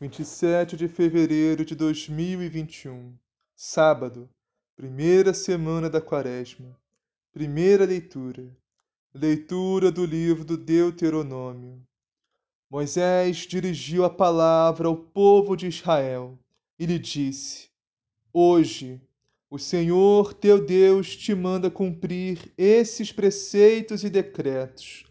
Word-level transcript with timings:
27 0.00 0.78
de 0.78 0.88
fevereiro 0.88 1.62
de 1.62 1.74
2021, 1.74 3.12
sábado, 3.54 4.30
primeira 4.74 5.34
semana 5.34 5.90
da 5.90 6.00
Quaresma. 6.00 6.74
Primeira 7.30 7.84
leitura. 7.84 8.50
Leitura 9.12 9.92
do 9.92 10.06
livro 10.06 10.42
do 10.42 10.56
Deuteronômio. 10.56 11.86
Moisés 12.70 13.46
dirigiu 13.46 14.02
a 14.02 14.08
palavra 14.08 14.88
ao 14.88 14.96
povo 14.96 15.54
de 15.54 15.66
Israel 15.66 16.38
e 16.78 16.86
lhe 16.86 16.98
disse: 16.98 17.68
Hoje, 18.32 19.02
o 19.50 19.58
Senhor 19.58 20.32
teu 20.32 20.64
Deus 20.64 21.14
te 21.14 21.34
manda 21.34 21.70
cumprir 21.70 22.50
esses 22.56 23.12
preceitos 23.12 24.02
e 24.02 24.08
decretos. 24.08 25.04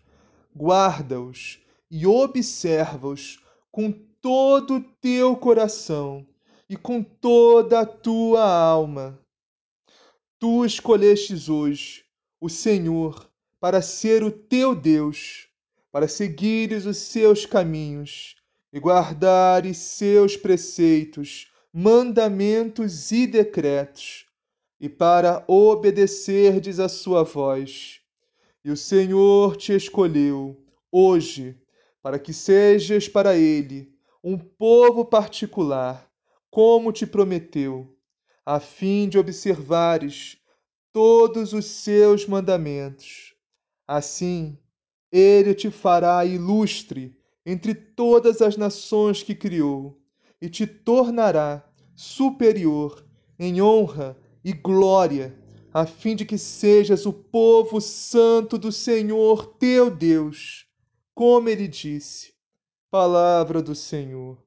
Guarda-os 0.57 1.59
e 1.91 2.07
observa-os 2.07 3.39
com 3.71 4.08
todo 4.21 4.75
o 4.75 4.81
teu 4.81 5.35
coração 5.35 6.25
e 6.69 6.75
com 6.75 7.01
toda 7.01 7.81
a 7.81 7.85
tua 7.85 8.43
alma. 8.43 9.19
Tu 10.37 10.65
escolhestes 10.65 11.49
hoje 11.49 12.03
o 12.39 12.49
Senhor 12.49 13.29
para 13.59 13.81
ser 13.81 14.23
o 14.23 14.31
teu 14.31 14.73
Deus, 14.75 15.47
para 15.91 16.07
seguires 16.07 16.85
os 16.85 16.97
seus 16.97 17.45
caminhos 17.45 18.35
e 18.71 18.79
guardares 18.79 19.77
seus 19.77 20.37
preceitos, 20.37 21.51
mandamentos 21.73 23.11
e 23.11 23.25
decretos, 23.25 24.25
e 24.79 24.87
para 24.87 25.43
obedecerdes 25.47 26.79
a 26.79 26.87
sua 26.87 27.23
voz. 27.23 27.99
E 28.63 28.71
o 28.71 28.77
Senhor 28.77 29.57
te 29.57 29.73
escolheu 29.73 30.61
hoje 30.91 31.57
para 32.01 32.17
que 32.19 32.31
sejas 32.31 33.07
para 33.07 33.35
ele 33.35 33.98
um 34.23 34.37
povo 34.37 35.05
particular, 35.05 36.11
como 36.51 36.91
te 36.91 37.07
prometeu, 37.07 37.95
a 38.45 38.59
fim 38.59 39.07
de 39.07 39.17
observares 39.17 40.37
todos 40.91 41.53
os 41.53 41.65
seus 41.65 42.27
mandamentos. 42.27 43.33
Assim, 43.87 44.57
ele 45.11 45.53
te 45.53 45.71
fará 45.71 46.25
ilustre 46.25 47.17
entre 47.45 47.73
todas 47.73 48.41
as 48.41 48.57
nações 48.57 49.23
que 49.23 49.33
criou 49.33 50.01
e 50.41 50.49
te 50.49 50.67
tornará 50.67 51.65
superior 51.95 53.05
em 53.39 53.61
honra 53.61 54.17
e 54.43 54.51
glória, 54.51 55.33
a 55.73 55.85
fim 55.85 56.15
de 56.15 56.25
que 56.25 56.37
sejas 56.37 57.05
o 57.05 57.13
povo 57.13 57.79
santo 57.79 58.57
do 58.57 58.71
Senhor 58.71 59.45
teu 59.57 59.89
Deus, 59.89 60.65
como 61.15 61.47
ele 61.47 61.67
disse 61.67 62.38
Palavra 62.91 63.61
do 63.61 63.75
Senhor. 63.75 64.43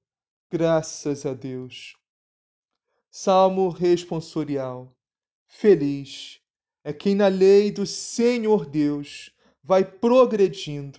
Graças 0.50 1.24
a 1.24 1.32
Deus. 1.32 1.96
Salmo 3.08 3.68
responsorial. 3.68 4.92
Feliz 5.46 6.40
é 6.82 6.92
quem 6.92 7.14
na 7.14 7.28
lei 7.28 7.70
do 7.70 7.86
Senhor 7.86 8.66
Deus 8.66 9.30
vai 9.62 9.84
progredindo. 9.84 10.98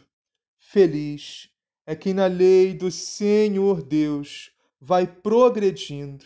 Feliz 0.58 1.50
é 1.86 1.98
quem 1.98 2.14
na 2.14 2.28
lei 2.28 2.74
do 2.74 2.90
Senhor 2.90 3.84
Deus 3.84 4.50
vai 4.80 5.06
progredindo. 5.06 6.25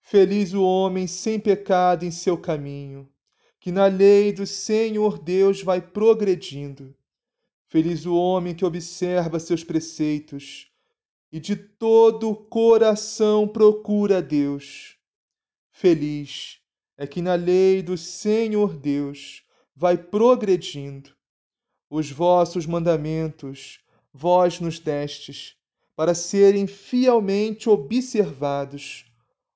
Feliz 0.00 0.54
o 0.54 0.62
homem 0.62 1.06
sem 1.06 1.38
pecado 1.38 2.06
em 2.06 2.10
seu 2.10 2.38
caminho, 2.38 3.06
que 3.60 3.70
na 3.70 3.88
lei 3.88 4.32
do 4.32 4.46
Senhor 4.46 5.18
Deus 5.18 5.62
vai 5.62 5.82
progredindo. 5.82 6.96
Feliz 7.72 8.04
o 8.04 8.14
homem 8.14 8.54
que 8.54 8.66
observa 8.66 9.40
seus 9.40 9.64
preceitos 9.64 10.70
e 11.32 11.40
de 11.40 11.56
todo 11.56 12.28
o 12.28 12.36
coração 12.36 13.48
procura 13.48 14.20
Deus. 14.20 14.98
Feliz 15.70 16.60
é 16.98 17.06
que 17.06 17.22
na 17.22 17.32
lei 17.32 17.80
do 17.80 17.96
Senhor 17.96 18.76
Deus 18.76 19.42
vai 19.74 19.96
progredindo. 19.96 21.16
Os 21.88 22.10
vossos 22.10 22.66
mandamentos 22.66 23.80
vós 24.12 24.60
nos 24.60 24.78
destes 24.78 25.56
para 25.96 26.12
serem 26.12 26.66
fielmente 26.66 27.70
observados. 27.70 29.06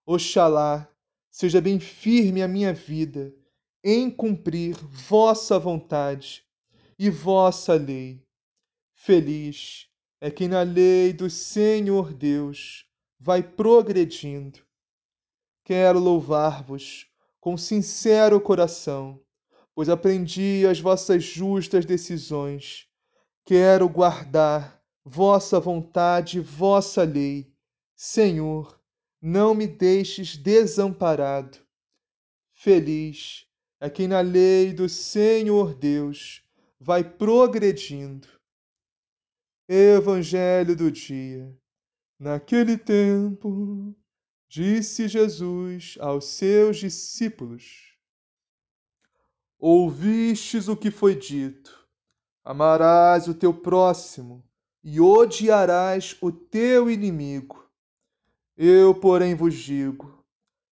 Oxalá 0.06 0.90
seja 1.30 1.60
bem 1.60 1.78
firme 1.78 2.42
a 2.42 2.48
minha 2.48 2.72
vida 2.72 3.34
em 3.84 4.10
cumprir 4.10 4.74
vossa 4.90 5.58
vontade 5.58 6.45
e 6.98 7.10
vossa 7.10 7.74
lei. 7.74 8.24
Feliz 8.94 9.88
é 10.20 10.30
quem 10.30 10.48
na 10.48 10.62
lei 10.62 11.12
do 11.12 11.28
Senhor 11.28 12.12
Deus 12.12 12.86
vai 13.20 13.42
progredindo. 13.42 14.60
Quero 15.64 15.98
louvar-vos 15.98 17.06
com 17.40 17.56
sincero 17.56 18.40
coração, 18.40 19.20
pois 19.74 19.88
aprendi 19.88 20.66
as 20.66 20.80
vossas 20.80 21.22
justas 21.22 21.84
decisões. 21.84 22.88
Quero 23.44 23.88
guardar 23.88 24.82
vossa 25.04 25.60
vontade 25.60 26.40
vossa 26.40 27.04
lei. 27.04 27.52
Senhor, 27.94 28.80
não 29.20 29.54
me 29.54 29.66
deixes 29.66 30.36
desamparado. 30.36 31.58
Feliz 32.52 33.46
é 33.80 33.90
quem 33.90 34.08
na 34.08 34.20
lei 34.20 34.72
do 34.72 34.88
Senhor 34.88 35.74
Deus 35.74 36.45
vai 36.78 37.02
progredindo. 37.02 38.28
Evangelho 39.68 40.76
do 40.76 40.90
dia. 40.90 41.52
Naquele 42.18 42.78
tempo, 42.78 43.94
disse 44.48 45.08
Jesus 45.08 45.96
aos 46.00 46.26
seus 46.26 46.78
discípulos: 46.78 47.96
Ouvistes 49.58 50.68
o 50.68 50.76
que 50.76 50.90
foi 50.90 51.14
dito: 51.14 51.86
Amarás 52.44 53.26
o 53.28 53.34
teu 53.34 53.52
próximo 53.52 54.44
e 54.82 55.00
odiarás 55.00 56.16
o 56.20 56.30
teu 56.30 56.88
inimigo. 56.88 57.68
Eu, 58.56 58.94
porém, 58.94 59.34
vos 59.34 59.54
digo: 59.54 60.24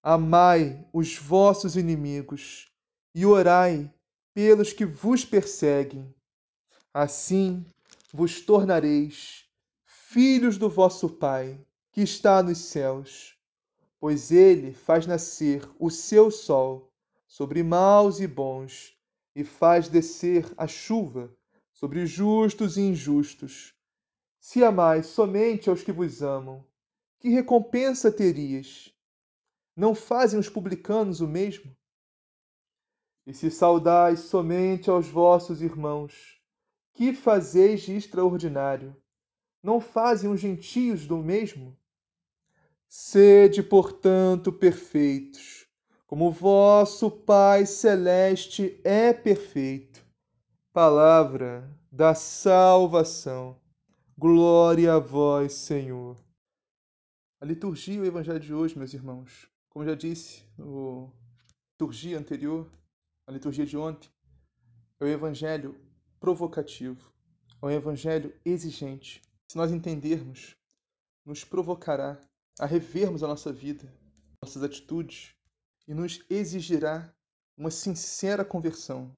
amai 0.03 0.87
os 0.93 1.17
vossos 1.17 1.77
inimigos 1.77 2.71
e 3.15 3.27
orai 3.27 3.93
pelos 4.35 4.73
que 4.73 4.85
vos 4.85 5.25
perseguem. 5.25 6.13
Assim 6.93 7.65
vos 8.13 8.41
tornareis 8.41 9.45
filhos 9.87 10.59
do 10.59 10.69
vosso 10.69 11.09
Pai, 11.09 11.59
que 11.93 12.03
está 12.03 12.43
nos 12.43 12.59
céus 12.59 13.35
pois 14.05 14.31
ele 14.31 14.75
faz 14.75 15.07
nascer 15.07 15.67
o 15.79 15.89
seu 15.89 16.31
sol 16.31 16.93
sobre 17.27 17.63
maus 17.63 18.21
e 18.21 18.27
bons, 18.27 18.95
e 19.35 19.43
faz 19.43 19.89
descer 19.89 20.45
a 20.59 20.67
chuva 20.67 21.35
sobre 21.73 22.05
justos 22.05 22.77
e 22.77 22.83
injustos. 22.83 23.73
Se 24.39 24.63
amais 24.63 25.07
somente 25.07 25.71
aos 25.71 25.83
que 25.83 25.91
vos 25.91 26.23
amam, 26.23 26.63
que 27.19 27.31
recompensa 27.31 28.13
terias? 28.13 28.93
Não 29.75 29.95
fazem 29.95 30.39
os 30.39 30.51
publicanos 30.51 31.23
o 31.23 31.27
mesmo? 31.27 31.75
E 33.27 33.33
se 33.33 33.51
saudais 33.51 34.21
somente 34.21 34.91
aos 34.91 35.09
vossos 35.09 35.63
irmãos, 35.63 36.41
que 36.93 37.15
fazeis 37.15 37.81
de 37.83 37.97
extraordinário? 37.97 38.95
Não 39.63 39.81
fazem 39.81 40.31
os 40.31 40.41
gentios 40.41 41.07
do 41.07 41.17
mesmo? 41.17 41.77
Sede, 42.87 43.63
portanto, 43.63 44.53
perfeitos, 44.53 45.67
como 46.07 46.31
vosso 46.31 47.11
Pai 47.11 47.65
celeste 47.65 48.79
é 48.85 49.13
perfeito. 49.13 50.05
Palavra 50.73 51.69
da 51.91 52.15
salvação. 52.15 53.59
Glória 54.19 54.95
a 54.95 54.99
vós, 54.99 55.55
Senhor. 55.55 56.17
A 57.41 57.47
liturgia 57.47 57.95
e 57.95 58.01
o 58.01 58.05
evangelho 58.05 58.39
de 58.39 58.55
hoje, 58.55 58.79
meus 58.79 58.95
irmãos, 58.95 59.49
como 59.69 59.85
já 59.85 59.95
disse 59.95 60.45
no 60.57 61.11
liturgia 61.73 62.19
anterior, 62.19 62.71
a 63.27 63.33
liturgia 63.33 63.65
de 63.65 63.77
ontem, 63.77 64.11
é 65.01 65.05
o 65.05 65.09
evangelho 65.09 65.79
provocativo, 66.21 67.13
é 67.63 67.67
um 67.67 67.71
evangelho 67.71 68.35
exigente. 68.45 69.23
Se 69.49 69.57
nós 69.57 69.71
entendermos, 69.71 70.57
nos 71.25 71.45
provocará 71.45 72.21
a 72.59 72.67
revermos 72.67 73.23
a 73.23 73.29
nossa 73.29 73.53
vida, 73.53 73.91
nossas 74.43 74.63
atitudes 74.63 75.35
e 75.89 75.95
nos 75.95 76.23
exigirá 76.29 77.13
uma 77.57 77.71
sincera 77.71 78.45
conversão. 78.45 79.17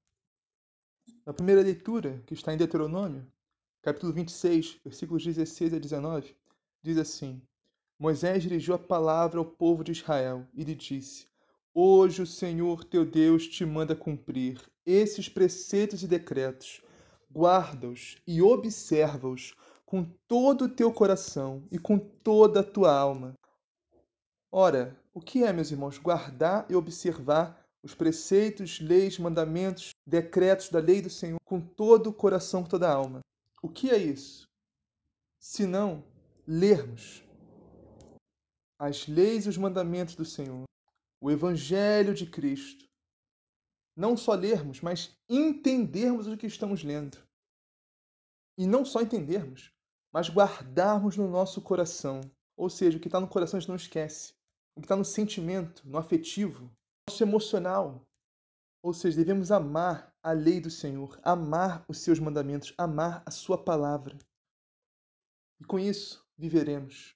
Na 1.25 1.33
primeira 1.33 1.63
leitura, 1.63 2.23
que 2.27 2.35
está 2.35 2.53
em 2.53 2.57
Deuteronômio, 2.57 3.27
capítulo 3.83 4.13
26, 4.13 4.81
versículos 4.85 5.25
16 5.25 5.75
a 5.75 5.79
19, 5.79 6.37
diz 6.83 6.99
assim: 6.99 7.43
Moisés 7.99 8.43
dirigiu 8.43 8.75
a 8.75 8.79
palavra 8.79 9.39
ao 9.39 9.45
povo 9.45 9.83
de 9.83 9.93
Israel 9.93 10.47
e 10.55 10.63
lhe 10.63 10.75
disse: 10.75 11.27
Hoje 11.79 12.23
o 12.23 12.27
Senhor 12.27 12.85
teu 12.85 13.05
Deus 13.05 13.47
te 13.47 13.63
manda 13.67 13.95
cumprir 13.95 14.59
esses 14.87 15.29
preceitos 15.29 16.03
e 16.03 16.09
decretos. 16.09 16.81
Guarda-os 17.31 18.17
e 18.27 18.41
observa-os 18.41 19.55
com 19.85 20.03
todo 20.27 20.65
o 20.65 20.69
teu 20.71 20.91
coração 20.91 21.69
e 21.71 21.79
com 21.79 21.99
toda 21.99 22.61
a 22.61 22.65
tua 22.65 22.99
alma. 22.99 23.35
Ora, 24.51 24.99
o 25.13 25.21
que 25.21 25.45
é, 25.45 25.53
meus 25.53 25.71
irmãos, 25.71 25.99
guardar 25.99 26.65
e 26.71 26.75
observar 26.75 27.63
os 27.83 27.95
preceitos, 27.95 28.81
leis, 28.81 29.19
mandamentos, 29.19 29.91
decretos 30.07 30.71
da 30.71 30.79
lei 30.79 31.03
do 31.03 31.11
Senhor 31.11 31.37
com 31.45 31.61
todo 31.61 32.07
o 32.07 32.15
coração, 32.15 32.63
com 32.63 32.71
toda 32.71 32.89
a 32.89 32.95
alma? 32.95 33.21
O 33.61 33.69
que 33.69 33.91
é 33.91 33.99
isso? 33.99 34.49
Se 35.39 35.67
não 35.67 36.03
lermos 36.47 37.23
as 38.79 39.07
leis 39.07 39.45
e 39.45 39.51
os 39.51 39.59
mandamentos 39.59 40.15
do 40.15 40.25
Senhor, 40.25 40.65
o 41.21 41.31
Evangelho 41.31 42.15
de 42.15 42.27
Cristo, 42.27 42.87
não 43.97 44.17
só 44.17 44.35
lermos, 44.35 44.81
mas 44.81 45.17
entendermos 45.29 46.27
o 46.27 46.37
que 46.37 46.47
estamos 46.47 46.85
lendo. 46.85 47.19
E 48.59 48.67
não 48.67 48.85
só 48.85 49.01
entendermos, 49.01 49.73
mas 50.13 50.29
guardarmos 50.29 51.17
no 51.17 51.29
nosso 51.29 51.61
coração. 51.63 52.21
Ou 52.57 52.69
seja, 52.69 52.99
o 52.99 53.01
que 53.01 53.09
está 53.09 53.21
no 53.21 53.29
coração 53.29 53.57
a 53.57 53.61
gente 53.61 53.69
não 53.69 53.77
esquece. 53.77 54.35
O 54.77 54.81
que 54.81 54.87
está 54.87 54.97
no 54.97 55.05
sentimento, 55.05 55.87
no 55.89 55.99
afetivo, 55.99 56.65
no 56.65 56.73
nosso 57.09 57.23
emocional. 57.23 58.07
Ou 58.83 58.93
seja, 58.93 59.17
devemos 59.17 59.51
amar 59.51 60.15
a 60.23 60.33
lei 60.33 60.61
do 60.61 60.71
Senhor, 60.71 61.19
amar 61.23 61.85
os 61.89 61.99
seus 61.99 62.19
mandamentos, 62.19 62.75
amar 62.79 63.23
a 63.27 63.31
sua 63.31 63.63
palavra. 63.63 64.17
E 65.61 65.65
com 65.65 65.79
isso 65.79 66.25
viveremos. 66.37 67.15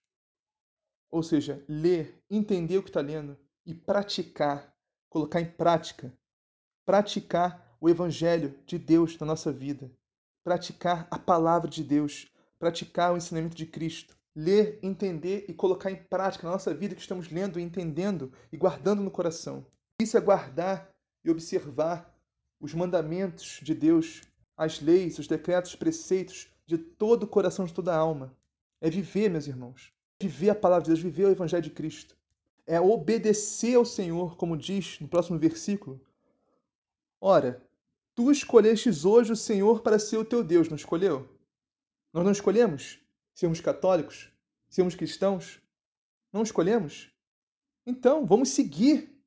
Ou 1.10 1.22
seja, 1.22 1.64
ler, 1.68 2.22
entender 2.30 2.78
o 2.78 2.82
que 2.82 2.88
está 2.88 3.00
lendo 3.00 3.38
e 3.66 3.74
praticar, 3.74 4.74
colocar 5.08 5.40
em 5.40 5.50
prática. 5.50 6.12
Praticar 6.84 7.76
o 7.80 7.88
Evangelho 7.88 8.58
de 8.66 8.78
Deus 8.78 9.18
na 9.18 9.26
nossa 9.26 9.52
vida. 9.52 9.90
Praticar 10.44 11.06
a 11.10 11.18
palavra 11.18 11.68
de 11.68 11.84
Deus 11.84 12.30
praticar 12.60 13.12
o 13.12 13.16
ensinamento 13.16 13.56
de 13.56 13.64
Cristo, 13.64 14.14
ler, 14.36 14.78
entender 14.82 15.46
e 15.48 15.54
colocar 15.54 15.90
em 15.90 15.96
prática 15.96 16.46
na 16.46 16.52
nossa 16.52 16.74
vida 16.74 16.94
que 16.94 17.00
estamos 17.00 17.30
lendo, 17.30 17.58
entendendo 17.58 18.30
e 18.52 18.56
guardando 18.56 19.02
no 19.02 19.10
coração. 19.10 19.66
Isso 19.98 20.16
é 20.16 20.20
guardar 20.20 20.90
e 21.24 21.30
observar 21.30 22.14
os 22.60 22.74
mandamentos 22.74 23.60
de 23.62 23.74
Deus, 23.74 24.20
as 24.56 24.78
leis, 24.78 25.18
os 25.18 25.26
decretos, 25.26 25.70
os 25.70 25.76
preceitos 25.76 26.48
de 26.66 26.76
todo 26.76 27.22
o 27.22 27.26
coração, 27.26 27.64
de 27.64 27.72
toda 27.72 27.94
a 27.94 27.98
alma. 27.98 28.36
É 28.80 28.90
viver, 28.90 29.30
meus 29.30 29.46
irmãos. 29.46 29.90
Viver 30.20 30.50
a 30.50 30.54
palavra 30.54 30.84
de 30.84 30.90
Deus, 30.90 31.00
viver 31.00 31.24
o 31.24 31.30
Evangelho 31.30 31.62
de 31.62 31.70
Cristo. 31.70 32.14
É 32.70 32.80
obedecer 32.80 33.74
ao 33.74 33.84
Senhor, 33.84 34.36
como 34.36 34.56
diz 34.56 35.00
no 35.00 35.08
próximo 35.08 35.36
versículo. 35.40 36.00
Ora, 37.20 37.60
tu 38.14 38.30
escolhestes 38.30 39.04
hoje 39.04 39.32
o 39.32 39.36
Senhor 39.36 39.82
para 39.82 39.98
ser 39.98 40.18
o 40.18 40.24
teu 40.24 40.44
Deus, 40.44 40.68
não 40.68 40.76
escolheu? 40.76 41.28
Nós 42.12 42.24
não 42.24 42.30
escolhemos 42.30 43.00
sermos 43.34 43.60
católicos, 43.60 44.30
sermos 44.68 44.94
cristãos? 44.94 45.60
Não 46.32 46.44
escolhemos? 46.44 47.10
Então, 47.84 48.24
vamos 48.24 48.50
seguir 48.50 49.20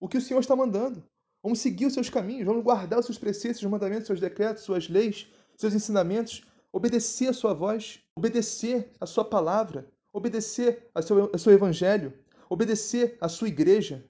o 0.00 0.08
que 0.08 0.18
o 0.18 0.20
Senhor 0.20 0.40
está 0.40 0.56
mandando. 0.56 1.00
Vamos 1.44 1.60
seguir 1.60 1.86
os 1.86 1.94
seus 1.94 2.10
caminhos, 2.10 2.44
vamos 2.44 2.64
guardar 2.64 2.98
os 2.98 3.06
seus 3.06 3.18
preceitos, 3.18 3.60
seus 3.60 3.70
mandamentos, 3.70 4.08
seus 4.08 4.18
decretos, 4.18 4.64
suas 4.64 4.88
leis, 4.88 5.28
seus 5.56 5.74
ensinamentos, 5.74 6.44
obedecer 6.72 7.28
a 7.28 7.32
sua 7.32 7.54
voz, 7.54 8.02
obedecer 8.16 8.90
a 9.00 9.06
sua 9.06 9.24
palavra, 9.24 9.88
obedecer 10.12 10.90
a 10.92 11.00
seu, 11.00 11.30
a 11.32 11.38
seu 11.38 11.52
evangelho, 11.52 12.12
obedecer 12.50 13.16
a 13.20 13.28
sua 13.28 13.48
igreja. 13.48 14.04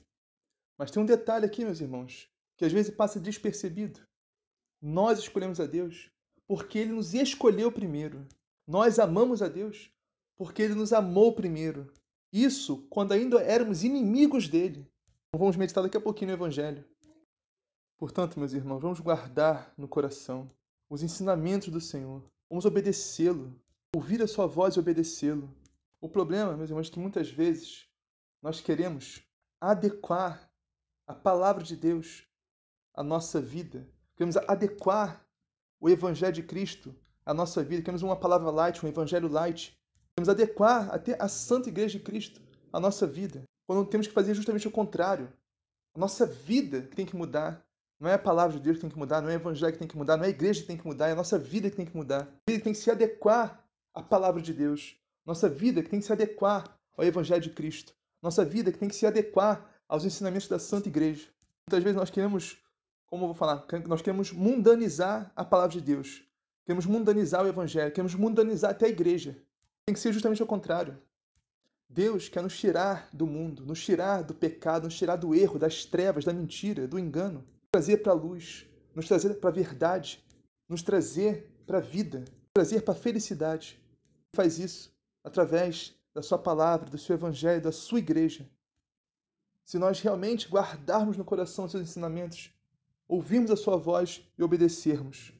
Mas 0.78 0.90
tem 0.90 1.02
um 1.02 1.06
detalhe 1.06 1.44
aqui, 1.44 1.62
meus 1.62 1.80
irmãos, 1.80 2.26
que 2.56 2.64
às 2.64 2.72
vezes 2.72 2.94
passa 2.94 3.20
despercebido. 3.20 4.00
Nós 4.80 5.18
escolhemos 5.18 5.60
a 5.60 5.66
Deus 5.66 6.10
porque 6.48 6.78
ele 6.78 6.92
nos 6.92 7.12
escolheu 7.12 7.70
primeiro. 7.70 8.26
Nós 8.66 8.98
amamos 8.98 9.42
a 9.42 9.48
Deus 9.48 9.92
porque 10.36 10.62
ele 10.62 10.74
nos 10.74 10.92
amou 10.92 11.34
primeiro. 11.34 11.92
Isso 12.32 12.86
quando 12.88 13.12
ainda 13.12 13.40
éramos 13.42 13.84
inimigos 13.84 14.48
dele. 14.48 14.90
Vamos 15.36 15.56
meditar 15.56 15.84
daqui 15.84 15.98
a 15.98 16.00
pouquinho 16.00 16.30
no 16.30 16.36
Evangelho. 16.36 16.84
Portanto, 17.98 18.38
meus 18.38 18.54
irmãos, 18.54 18.80
vamos 18.80 19.00
guardar 19.00 19.74
no 19.76 19.86
coração 19.86 20.50
os 20.88 21.02
ensinamentos 21.02 21.68
do 21.68 21.80
Senhor. 21.80 22.24
Vamos 22.48 22.64
obedecê-lo, 22.64 23.54
ouvir 23.94 24.22
a 24.22 24.26
sua 24.26 24.46
voz 24.46 24.74
e 24.74 24.80
obedecê-lo. 24.80 25.54
O 26.00 26.08
problema, 26.08 26.56
meus 26.56 26.70
irmãos, 26.70 26.88
é 26.88 26.90
que 26.90 26.98
muitas 26.98 27.28
vezes 27.30 27.89
nós 28.42 28.60
queremos 28.60 29.22
adequar 29.60 30.50
a 31.06 31.14
palavra 31.14 31.62
de 31.62 31.76
Deus 31.76 32.26
à 32.94 33.02
nossa 33.02 33.40
vida. 33.40 33.86
Queremos 34.16 34.36
adequar 34.36 35.26
o 35.80 35.88
Evangelho 35.88 36.32
de 36.32 36.42
Cristo 36.42 36.94
à 37.24 37.34
nossa 37.34 37.62
vida, 37.62 37.82
queremos 37.82 38.02
uma 38.02 38.16
palavra 38.16 38.50
light, 38.50 38.84
um 38.84 38.88
Evangelho 38.88 39.28
light. 39.28 39.78
Queremos 40.14 40.28
adequar 40.28 40.92
até 40.92 41.16
a 41.20 41.28
Santa 41.28 41.68
Igreja 41.68 41.98
de 41.98 42.04
Cristo 42.04 42.40
à 42.72 42.80
nossa 42.80 43.06
vida, 43.06 43.42
quando 43.66 43.88
temos 43.88 44.06
que 44.06 44.12
fazer 44.12 44.34
justamente 44.34 44.66
o 44.66 44.70
contrário. 44.70 45.32
A 45.94 45.98
nossa 45.98 46.24
vida 46.24 46.82
que 46.82 46.96
tem 46.96 47.06
que 47.06 47.16
mudar. 47.16 47.64
Não 47.98 48.08
é 48.08 48.14
a 48.14 48.18
palavra 48.18 48.56
de 48.56 48.62
Deus 48.62 48.76
que 48.76 48.80
tem 48.80 48.90
que 48.90 48.98
mudar, 48.98 49.20
não 49.20 49.28
é 49.28 49.34
o 49.34 49.40
Evangelho 49.40 49.72
que 49.74 49.78
tem 49.78 49.88
que 49.88 49.96
mudar, 49.96 50.16
não 50.16 50.24
é 50.24 50.28
a 50.28 50.30
igreja 50.30 50.62
que 50.62 50.66
tem 50.66 50.76
que 50.78 50.86
mudar, 50.86 51.08
é 51.08 51.12
a 51.12 51.16
nossa 51.16 51.38
vida 51.38 51.68
que 51.68 51.76
tem 51.76 51.84
que 51.84 51.94
mudar. 51.94 52.22
A 52.22 52.50
vida 52.50 52.64
tem 52.64 52.72
que 52.72 52.78
se 52.78 52.90
adequar 52.90 53.62
à 53.92 54.02
palavra 54.02 54.40
de 54.40 54.54
Deus. 54.54 54.96
Nossa 55.26 55.50
vida 55.50 55.82
que 55.82 55.90
tem 55.90 56.00
que 56.00 56.06
se 56.06 56.12
adequar 56.12 56.64
ao 56.96 57.04
Evangelho 57.04 57.42
de 57.42 57.50
Cristo. 57.50 57.94
Nossa 58.22 58.44
vida 58.44 58.70
que 58.70 58.78
tem 58.78 58.88
que 58.88 58.94
se 58.94 59.06
adequar 59.06 59.70
aos 59.88 60.04
ensinamentos 60.04 60.48
da 60.48 60.58
Santa 60.58 60.88
Igreja. 60.88 61.28
Muitas 61.68 61.82
vezes 61.82 61.96
nós 61.96 62.10
queremos 62.10 62.58
como 63.10 63.24
eu 63.24 63.28
vou 63.28 63.34
falar, 63.34 63.66
nós 63.88 64.00
queremos 64.00 64.30
mundanizar 64.30 65.32
a 65.34 65.44
palavra 65.44 65.72
de 65.72 65.80
Deus. 65.80 66.22
Queremos 66.64 66.86
mundanizar 66.86 67.44
o 67.44 67.48
evangelho, 67.48 67.90
queremos 67.90 68.14
mundanizar 68.14 68.70
até 68.70 68.86
a 68.86 68.88
igreja. 68.88 69.36
Tem 69.84 69.92
que 69.92 69.98
ser 69.98 70.12
justamente 70.12 70.40
o 70.40 70.46
contrário. 70.46 70.96
Deus 71.88 72.28
quer 72.28 72.40
nos 72.40 72.56
tirar 72.56 73.08
do 73.12 73.26
mundo, 73.26 73.66
nos 73.66 73.84
tirar 73.84 74.22
do 74.22 74.32
pecado, 74.32 74.84
nos 74.84 74.96
tirar 74.96 75.16
do 75.16 75.34
erro, 75.34 75.58
das 75.58 75.84
trevas, 75.84 76.24
da 76.24 76.32
mentira, 76.32 76.86
do 76.86 77.00
engano, 77.00 77.40
nos 77.40 77.70
trazer 77.72 77.96
para 77.96 78.12
a 78.12 78.14
luz, 78.14 78.64
nos 78.94 79.08
trazer 79.08 79.34
para 79.40 79.50
a 79.50 79.52
verdade, 79.52 80.24
nos 80.68 80.82
trazer 80.82 81.50
para 81.66 81.78
a 81.78 81.80
vida, 81.80 82.20
nos 82.20 82.52
trazer 82.54 82.82
para 82.82 82.94
a 82.94 82.96
felicidade. 82.96 83.76
Ele 83.82 84.36
faz 84.36 84.60
isso 84.60 84.92
através 85.24 85.99
da 86.14 86.22
sua 86.22 86.38
palavra, 86.38 86.90
do 86.90 86.98
seu 86.98 87.14
evangelho, 87.14 87.62
da 87.62 87.72
sua 87.72 87.98
igreja. 87.98 88.48
Se 89.64 89.78
nós 89.78 90.00
realmente 90.00 90.48
guardarmos 90.48 91.16
no 91.16 91.24
coração 91.24 91.64
os 91.64 91.70
seus 91.70 91.84
ensinamentos, 91.84 92.52
ouvirmos 93.06 93.50
a 93.50 93.56
sua 93.56 93.76
voz 93.76 94.22
e 94.36 94.42
obedecermos. 94.42 95.32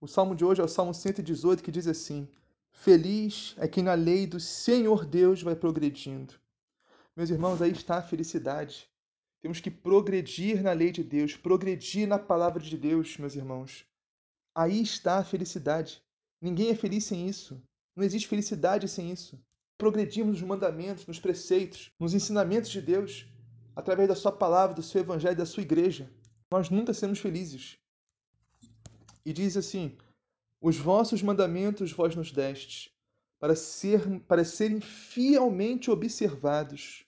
O 0.00 0.06
salmo 0.06 0.34
de 0.36 0.44
hoje 0.44 0.60
é 0.60 0.64
o 0.64 0.68
Salmo 0.68 0.94
118, 0.94 1.62
que 1.62 1.72
diz 1.72 1.86
assim: 1.86 2.28
Feliz 2.70 3.54
é 3.58 3.66
quem 3.66 3.82
na 3.82 3.94
lei 3.94 4.26
do 4.26 4.38
Senhor 4.38 5.04
Deus 5.04 5.42
vai 5.42 5.56
progredindo. 5.56 6.34
Meus 7.16 7.30
irmãos, 7.30 7.60
aí 7.60 7.72
está 7.72 7.98
a 7.98 8.02
felicidade. 8.02 8.88
Temos 9.40 9.60
que 9.60 9.70
progredir 9.70 10.62
na 10.62 10.72
lei 10.72 10.92
de 10.92 11.02
Deus, 11.02 11.36
progredir 11.36 12.06
na 12.06 12.18
palavra 12.18 12.62
de 12.62 12.76
Deus, 12.76 13.16
meus 13.16 13.34
irmãos. 13.34 13.84
Aí 14.54 14.80
está 14.80 15.18
a 15.18 15.24
felicidade. 15.24 16.02
Ninguém 16.40 16.70
é 16.70 16.74
feliz 16.74 17.04
sem 17.04 17.28
isso. 17.28 17.60
Não 17.96 18.04
existe 18.04 18.28
felicidade 18.28 18.88
sem 18.88 19.10
isso. 19.10 19.40
Progredimos 19.78 20.40
nos 20.40 20.48
mandamentos, 20.48 21.06
nos 21.06 21.20
preceitos, 21.20 21.92
nos 22.00 22.12
ensinamentos 22.12 22.68
de 22.68 22.82
Deus, 22.82 23.26
através 23.76 24.08
da 24.08 24.16
Sua 24.16 24.32
palavra, 24.32 24.74
do 24.74 24.82
seu 24.82 25.02
Evangelho, 25.02 25.36
da 25.36 25.46
Sua 25.46 25.62
igreja. 25.62 26.10
Nós 26.50 26.68
nunca 26.68 26.92
seremos 26.92 27.20
felizes. 27.20 27.78
E 29.24 29.32
diz 29.32 29.56
assim: 29.56 29.96
Os 30.60 30.76
vossos 30.76 31.22
mandamentos 31.22 31.92
vós 31.92 32.16
nos 32.16 32.32
destes, 32.32 32.90
para, 33.38 33.54
ser, 33.54 34.20
para 34.22 34.44
serem 34.44 34.80
fielmente 34.80 35.92
observados. 35.92 37.04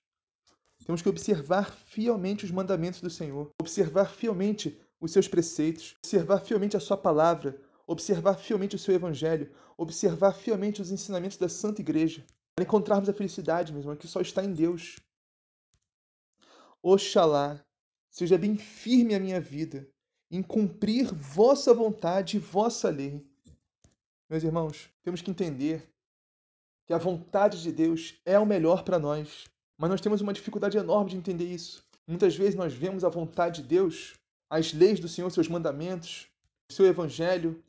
Temos 0.87 1.03
que 1.03 1.09
observar 1.09 1.73
fielmente 1.73 2.45
os 2.45 2.53
mandamentos 2.53 3.01
do 3.01 3.11
Senhor, 3.11 3.51
observar 3.61 4.15
fielmente 4.15 4.81
os 5.01 5.11
seus 5.11 5.27
preceitos, 5.27 5.97
observar 6.05 6.39
fielmente 6.39 6.77
a 6.77 6.81
sua 6.81 6.97
palavra, 6.97 7.61
observar 7.85 8.35
fielmente 8.35 8.77
o 8.77 8.79
seu 8.79 8.95
evangelho, 8.95 9.51
observar 9.77 10.35
fielmente 10.35 10.81
os 10.81 10.93
ensinamentos 10.93 11.37
da 11.37 11.49
Santa 11.49 11.81
Igreja, 11.81 12.25
encontrarmos 12.63 13.09
a 13.09 13.13
felicidade, 13.13 13.73
mesmo, 13.73 13.97
que 13.97 14.09
só 14.09 14.21
está 14.21 14.45
em 14.45 14.53
Deus. 14.53 14.99
Oxalá 16.83 17.65
seja 18.11 18.39
bem 18.39 18.57
firme 18.57 19.15
a 19.15 19.21
minha 19.21 19.41
vida 19.41 19.89
em 20.31 20.43
cumprir 20.43 21.13
vossa 21.13 21.75
vontade 21.75 22.37
e 22.37 22.41
vossa 22.41 22.89
lei. 22.89 23.25
Meus 24.29 24.45
irmãos, 24.45 24.89
temos 25.03 25.21
que 25.21 25.31
entender 25.31 25.89
que 26.87 26.95
a 26.95 26.99
vontade 26.99 27.63
de 27.63 27.73
Deus 27.73 28.21
é 28.25 28.39
o 28.39 28.47
melhor 28.47 28.85
para 28.85 28.99
nós. 28.99 29.45
Mas 29.77 29.91
nós 29.91 30.01
temos 30.01 30.21
uma 30.21 30.33
dificuldade 30.33 30.77
enorme 30.77 31.11
de 31.11 31.17
entender 31.17 31.45
isso. 31.45 31.85
Muitas 32.07 32.37
vezes 32.37 32.55
nós 32.55 32.73
vemos 32.73 33.03
a 33.03 33.09
vontade 33.09 33.63
de 33.63 33.69
Deus, 33.69 34.15
as 34.49 34.73
leis 34.73 35.01
do 35.01 35.09
Senhor, 35.09 35.31
seus 35.31 35.49
mandamentos, 35.49 36.29
seu 36.71 36.87
evangelho, 36.87 37.63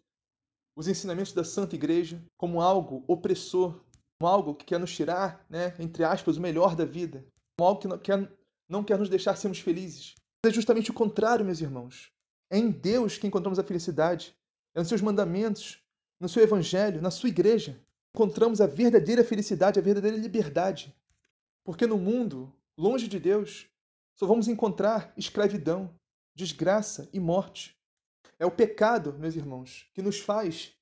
os 0.76 0.88
ensinamentos 0.88 1.34
da 1.34 1.44
Santa 1.44 1.76
Igreja, 1.76 2.22
como 2.38 2.62
algo 2.62 3.04
opressor, 3.08 3.80
como 4.22 4.28
algo 4.28 4.54
que 4.54 4.66
quer 4.66 4.80
nos 4.80 4.96
tirar, 4.96 5.44
né, 5.50 5.74
entre 5.80 6.04
aspas, 6.04 6.38
o 6.38 6.42
melhor 6.42 6.76
da 6.76 6.86
vida, 6.86 7.26
como 7.58 7.68
algo 7.68 7.82
que 7.82 7.88
não 7.88 7.98
quer, 7.98 8.32
não 8.70 8.84
quer 8.84 9.00
nos 9.00 9.10
deixar 9.10 9.36
sermos 9.36 9.60
felizes. 9.60 10.14
Mas 10.44 10.54
é 10.54 10.56
justamente 10.56 10.92
o 10.92 10.94
contrário, 10.94 11.44
meus 11.44 11.60
irmãos. 11.60 12.12
É 12.48 12.56
em 12.56 12.70
Deus 12.70 13.18
que 13.18 13.26
encontramos 13.26 13.58
a 13.58 13.64
felicidade. 13.64 14.36
É 14.76 14.80
nos 14.80 14.90
seus 14.90 15.02
mandamentos, 15.02 15.82
no 16.20 16.30
seu 16.30 16.44
evangelho, 16.44 17.02
na 17.02 17.10
sua 17.10 17.30
igreja 17.30 17.82
encontramos 18.14 18.62
a 18.62 18.68
verdadeira 18.68 19.24
felicidade, 19.24 19.80
a 19.80 19.82
verdadeira 19.82 20.18
liberdade. 20.18 20.96
Porque 21.64 21.88
no 21.88 21.98
mundo, 21.98 22.54
longe 22.78 23.08
de 23.08 23.20
Deus, 23.20 23.68
só 24.20 24.28
vamos 24.28 24.48
encontrar 24.48 25.14
escravidão, 25.18 25.96
desgraça 26.36 27.10
e 27.12 27.20
morte. 27.20 27.76
É 28.38 28.46
o 28.46 28.52
pecado, 28.52 29.14
meus 29.14 29.36
irmãos, 29.36 29.90
que 29.96 30.02
nos 30.02 30.20
faz 30.20 30.74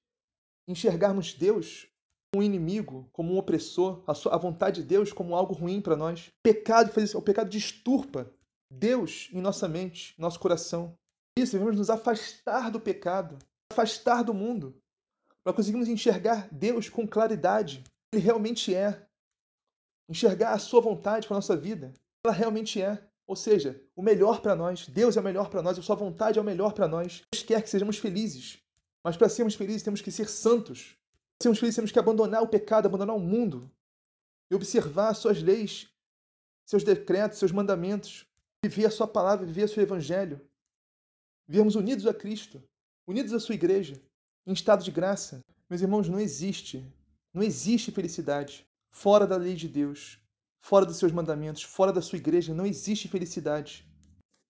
enxergarmos 0.67 1.33
Deus 1.33 1.88
um 2.35 2.43
inimigo, 2.43 3.09
como 3.11 3.33
um 3.33 3.37
opressor, 3.37 4.03
a, 4.05 4.37
vontade 4.37 4.81
de 4.81 4.87
Deus 4.87 5.11
como 5.11 5.35
algo 5.35 5.53
ruim 5.53 5.81
para 5.81 5.95
nós. 5.95 6.31
Pecado 6.43 6.91
faz 6.91 7.09
isso, 7.09 7.17
o 7.17 7.21
pecado 7.21 7.49
disturpa 7.49 8.31
Deus 8.71 9.29
em 9.33 9.41
nossa 9.41 9.67
mente, 9.67 10.13
nosso 10.17 10.39
coração. 10.39 10.95
Isso, 11.37 11.53
devemos 11.53 11.75
nos 11.75 11.89
afastar 11.89 12.69
do 12.69 12.79
pecado, 12.79 13.37
afastar 13.71 14.23
do 14.23 14.33
mundo, 14.33 14.75
para 15.43 15.53
conseguirmos 15.53 15.87
enxergar 15.87 16.47
Deus 16.51 16.89
com 16.89 17.07
claridade. 17.07 17.83
Ele 18.13 18.21
realmente 18.21 18.75
é. 18.75 19.07
Enxergar 20.07 20.53
a 20.53 20.59
sua 20.59 20.81
vontade 20.81 21.27
para 21.27 21.35
a 21.35 21.37
nossa 21.37 21.55
vida. 21.55 21.93
Ela 22.23 22.33
realmente 22.33 22.81
é. 22.81 23.01
Ou 23.25 23.35
seja, 23.35 23.81
o 23.95 24.01
melhor 24.01 24.41
para 24.41 24.55
nós. 24.55 24.87
Deus 24.87 25.15
é 25.15 25.19
o 25.19 25.23
melhor 25.23 25.49
para 25.49 25.61
nós, 25.61 25.77
a 25.77 25.81
sua 25.81 25.95
vontade 25.95 26.37
é 26.37 26.41
o 26.41 26.45
melhor 26.45 26.73
para 26.73 26.87
nós. 26.87 27.23
Deus 27.31 27.43
quer 27.43 27.61
que 27.61 27.69
sejamos 27.69 27.97
felizes. 27.97 28.59
Mas 29.03 29.15
para 29.15 29.29
sermos 29.29 29.55
felizes 29.55 29.83
temos 29.83 30.01
que 30.01 30.11
ser 30.11 30.27
santos. 30.27 30.98
Sermos 31.41 31.59
felizes 31.59 31.75
temos 31.75 31.91
que 31.91 31.99
abandonar 31.99 32.41
o 32.41 32.47
pecado, 32.47 32.85
abandonar 32.85 33.15
o 33.15 33.19
mundo. 33.19 33.71
E 34.51 34.55
observar 34.55 35.13
suas 35.13 35.41
leis, 35.41 35.87
seus 36.65 36.83
decretos, 36.83 37.37
seus 37.37 37.51
mandamentos. 37.51 38.25
Viver 38.63 38.85
a 38.85 38.91
sua 38.91 39.07
palavra, 39.07 39.45
viver 39.45 39.63
o 39.63 39.67
seu 39.69 39.81
evangelho. 39.81 40.41
Vivermos 41.47 41.75
unidos 41.75 42.05
a 42.05 42.13
Cristo, 42.13 42.61
unidos 43.07 43.33
à 43.33 43.39
sua 43.39 43.55
igreja 43.55 44.01
em 44.45 44.53
estado 44.53 44.83
de 44.83 44.91
graça. 44.91 45.43
Meus 45.69 45.81
irmãos, 45.81 46.09
não 46.09 46.19
existe, 46.19 46.83
não 47.33 47.43
existe 47.43 47.91
felicidade 47.91 48.67
fora 48.91 49.27
da 49.27 49.37
lei 49.37 49.55
de 49.55 49.67
Deus, 49.67 50.19
fora 50.59 50.85
dos 50.85 50.97
seus 50.97 51.11
mandamentos, 51.11 51.63
fora 51.63 51.93
da 51.93 52.01
sua 52.01 52.17
igreja, 52.17 52.53
não 52.53 52.65
existe 52.65 53.07
felicidade. 53.07 53.85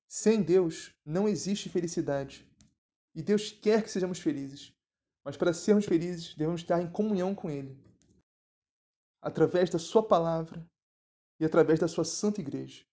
Sem 0.08 0.42
Deus 0.42 0.92
não 1.06 1.28
existe 1.28 1.70
felicidade. 1.70 2.48
E 3.14 3.22
Deus 3.22 3.52
quer 3.52 3.84
que 3.84 3.92
sejamos 3.92 4.20
felizes. 4.20 4.74
Mas 5.30 5.38
para 5.38 5.54
sermos 5.54 5.86
felizes, 5.86 6.34
devemos 6.34 6.62
estar 6.62 6.82
em 6.82 6.90
comunhão 6.90 7.36
com 7.36 7.52
Ele. 7.52 7.78
Através 9.22 9.70
da 9.70 9.78
Sua 9.78 10.02
palavra 10.02 10.68
e 11.40 11.46
através 11.46 11.80
da 11.80 11.88
Sua 11.88 12.04
santa 12.04 12.42
igreja. 12.42 12.84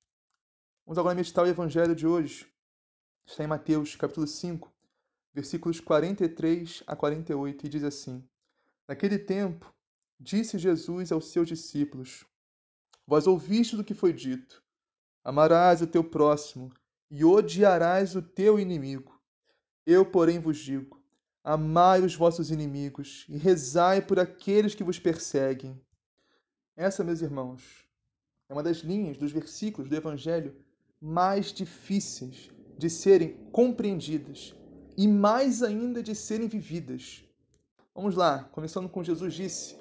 Vamos 0.85 0.99
agora 0.99 1.15
meditar 1.15 1.47
o 1.47 1.49
Evangelho 1.49 1.97
de 1.97 2.07
hoje. 2.07 2.47
Está 3.25 3.43
em 3.43 3.47
Mateus, 3.47 3.97
capítulo 3.97 4.27
5, 4.27 4.71
versículos 5.33 5.81
43 5.81 6.83
a 6.87 6.95
48, 6.95 7.65
e 7.65 7.69
diz 7.71 7.83
assim: 7.83 8.23
Naquele 8.87 9.19
tempo, 9.19 9.75
disse 10.21 10.59
Jesus 10.59 11.11
aos 11.11 11.29
seus 11.29 11.49
discípulos: 11.49 12.27
Vós 13.07 13.27
ouvistes 13.27 13.79
do 13.79 13.83
que 13.83 13.95
foi 13.95 14.13
dito: 14.13 14.63
Amarás 15.25 15.81
o 15.81 15.87
teu 15.87 16.05
próximo 16.05 16.71
e 17.11 17.25
odiarás 17.25 18.15
o 18.15 18.21
teu 18.21 18.61
inimigo. 18.61 19.19
Eu, 19.87 20.05
porém, 20.05 20.39
vos 20.39 20.59
digo: 20.59 21.03
Amai 21.49 22.01
os 22.01 22.17
vossos 22.17 22.51
inimigos 22.51 23.25
e 23.29 23.37
rezai 23.37 24.03
por 24.03 24.19
aqueles 24.19 24.75
que 24.75 24.83
vos 24.83 24.99
perseguem. 24.99 25.81
Essa, 26.77 27.05
meus 27.05 27.23
irmãos, 27.23 27.87
é 28.49 28.53
uma 28.53 28.65
das 28.65 28.79
linhas 28.79 29.17
dos 29.17 29.31
versículos 29.31 29.89
do 29.89 29.95
Evangelho 29.95 30.57
mais 31.01 31.53
difíceis 31.53 32.51
de 32.77 32.91
serem 32.91 33.35
compreendidas 33.53 34.57
e 34.97 35.07
mais 35.07 35.63
ainda 35.63 36.03
de 36.03 36.17
serem 36.17 36.49
vividas. 36.49 37.23
Vamos 37.95 38.17
lá, 38.17 38.43
começando 38.51 38.89
com 38.89 39.05
Jesus 39.05 39.33
disse: 39.33 39.77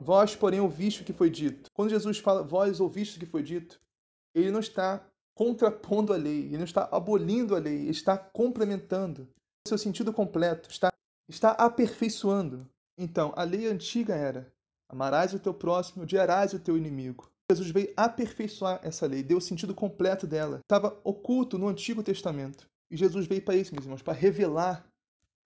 Vós, 0.00 0.36
porém, 0.36 0.60
ouvistes 0.60 1.02
o 1.02 1.04
que 1.04 1.12
foi 1.12 1.30
dito. 1.30 1.68
Quando 1.74 1.90
Jesus 1.90 2.18
fala, 2.18 2.44
vós 2.44 2.78
ouvistes 2.78 3.16
o 3.16 3.20
que 3.20 3.26
foi 3.26 3.42
dito, 3.42 3.80
ele 4.32 4.52
não 4.52 4.60
está 4.60 5.04
contrapondo 5.34 6.12
a 6.12 6.16
lei, 6.16 6.44
ele 6.44 6.58
não 6.58 6.64
está 6.64 6.88
abolindo 6.92 7.56
a 7.56 7.58
lei, 7.58 7.80
ele 7.80 7.90
está 7.90 8.16
complementando 8.16 9.28
seu 9.66 9.76
sentido 9.76 10.12
completo, 10.12 10.70
está, 10.70 10.92
está 11.28 11.50
aperfeiçoando. 11.52 12.68
Então, 12.96 13.32
a 13.36 13.44
lei 13.44 13.66
antiga 13.66 14.14
era: 14.14 14.52
amarás 14.88 15.34
o 15.34 15.38
teu 15.38 15.54
próximo, 15.54 16.02
odiarás 16.02 16.52
o 16.52 16.58
teu 16.58 16.76
inimigo. 16.76 17.30
Jesus 17.50 17.70
veio 17.70 17.92
aperfeiçoar 17.96 18.80
essa 18.82 19.06
lei, 19.06 19.22
deu 19.22 19.38
o 19.38 19.40
sentido 19.40 19.74
completo 19.74 20.26
dela. 20.26 20.60
Estava 20.60 21.00
oculto 21.02 21.56
no 21.56 21.68
Antigo 21.68 22.02
Testamento. 22.02 22.68
E 22.90 22.96
Jesus 22.96 23.26
veio 23.26 23.42
para 23.42 23.56
isso, 23.56 23.74
meus 23.74 23.84
irmãos, 23.84 24.02
para 24.02 24.12
revelar 24.12 24.86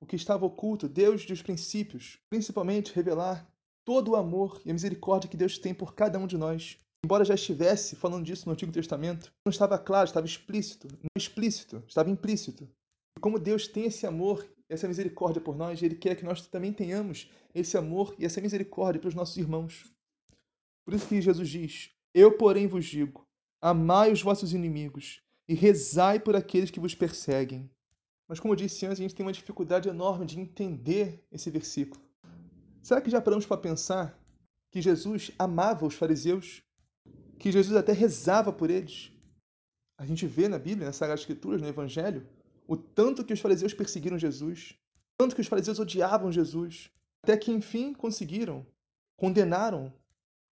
o 0.00 0.06
que 0.06 0.16
estava 0.16 0.44
oculto, 0.44 0.88
Deus 0.88 1.24
dos 1.24 1.42
princípios, 1.42 2.18
principalmente 2.28 2.92
revelar 2.92 3.48
todo 3.84 4.12
o 4.12 4.16
amor 4.16 4.60
e 4.64 4.70
a 4.70 4.72
misericórdia 4.72 5.30
que 5.30 5.36
Deus 5.36 5.58
tem 5.58 5.72
por 5.72 5.94
cada 5.94 6.18
um 6.18 6.26
de 6.26 6.36
nós. 6.36 6.78
Embora 7.04 7.24
já 7.24 7.34
estivesse 7.34 7.96
falando 7.96 8.24
disso 8.24 8.46
no 8.46 8.52
Antigo 8.52 8.72
Testamento, 8.72 9.32
não 9.44 9.50
estava 9.50 9.78
claro, 9.78 10.06
estava 10.06 10.26
explícito, 10.26 10.88
não 10.88 11.10
explícito, 11.16 11.82
estava 11.86 12.10
implícito. 12.10 12.68
E 13.16 13.20
como 13.20 13.38
Deus 13.38 13.68
tem 13.68 13.86
esse 13.86 14.06
amor, 14.06 14.44
essa 14.72 14.88
misericórdia 14.88 15.40
por 15.40 15.56
nós, 15.56 15.82
Ele 15.82 15.94
quer 15.94 16.16
que 16.16 16.24
nós 16.24 16.46
também 16.46 16.72
tenhamos 16.72 17.30
esse 17.54 17.76
amor 17.76 18.14
e 18.18 18.24
essa 18.24 18.40
misericórdia 18.40 19.00
para 19.00 19.08
os 19.08 19.14
nossos 19.14 19.36
irmãos. 19.36 19.92
Por 20.84 20.94
isso 20.94 21.06
que 21.06 21.20
Jesus 21.20 21.48
diz: 21.48 21.90
Eu, 22.14 22.36
porém, 22.36 22.66
vos 22.66 22.84
digo: 22.84 23.26
amai 23.60 24.10
os 24.10 24.22
vossos 24.22 24.52
inimigos 24.52 25.22
e 25.48 25.54
rezai 25.54 26.18
por 26.18 26.34
aqueles 26.34 26.70
que 26.70 26.80
vos 26.80 26.94
perseguem. 26.94 27.70
Mas, 28.26 28.40
como 28.40 28.54
eu 28.54 28.56
disse 28.56 28.86
antes, 28.86 28.98
a 28.98 29.02
gente 29.02 29.14
tem 29.14 29.26
uma 29.26 29.32
dificuldade 29.32 29.88
enorme 29.88 30.24
de 30.24 30.40
entender 30.40 31.22
esse 31.30 31.50
versículo. 31.50 32.02
Será 32.82 33.00
que 33.00 33.10
já 33.10 33.20
paramos 33.20 33.46
para 33.46 33.58
pensar 33.58 34.18
que 34.70 34.80
Jesus 34.80 35.30
amava 35.38 35.86
os 35.86 35.94
fariseus? 35.94 36.62
Que 37.38 37.52
Jesus 37.52 37.76
até 37.76 37.92
rezava 37.92 38.52
por 38.52 38.70
eles? 38.70 39.12
A 39.98 40.06
gente 40.06 40.26
vê 40.26 40.48
na 40.48 40.58
Bíblia, 40.58 40.86
nas 40.86 40.96
Sagradas 40.96 41.20
Escrituras, 41.20 41.60
no 41.60 41.68
Evangelho, 41.68 42.26
o 42.72 42.76
tanto 42.76 43.22
que 43.22 43.34
os 43.34 43.40
fariseus 43.40 43.74
perseguiram 43.74 44.18
Jesus, 44.18 44.70
o 45.12 45.18
tanto 45.18 45.34
que 45.34 45.42
os 45.42 45.46
fariseus 45.46 45.78
odiavam 45.78 46.32
Jesus, 46.32 46.90
até 47.22 47.36
que 47.36 47.52
enfim 47.52 47.92
conseguiram, 47.92 48.66
condenaram 49.14 49.92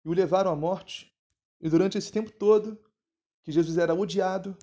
e 0.04 0.08
o 0.10 0.12
levaram 0.12 0.50
à 0.50 0.54
morte. 0.54 1.10
E 1.62 1.70
durante 1.70 1.96
esse 1.96 2.12
tempo 2.12 2.30
todo, 2.30 2.78
que 3.42 3.50
Jesus 3.50 3.78
era 3.78 3.94
odiado, 3.94 4.54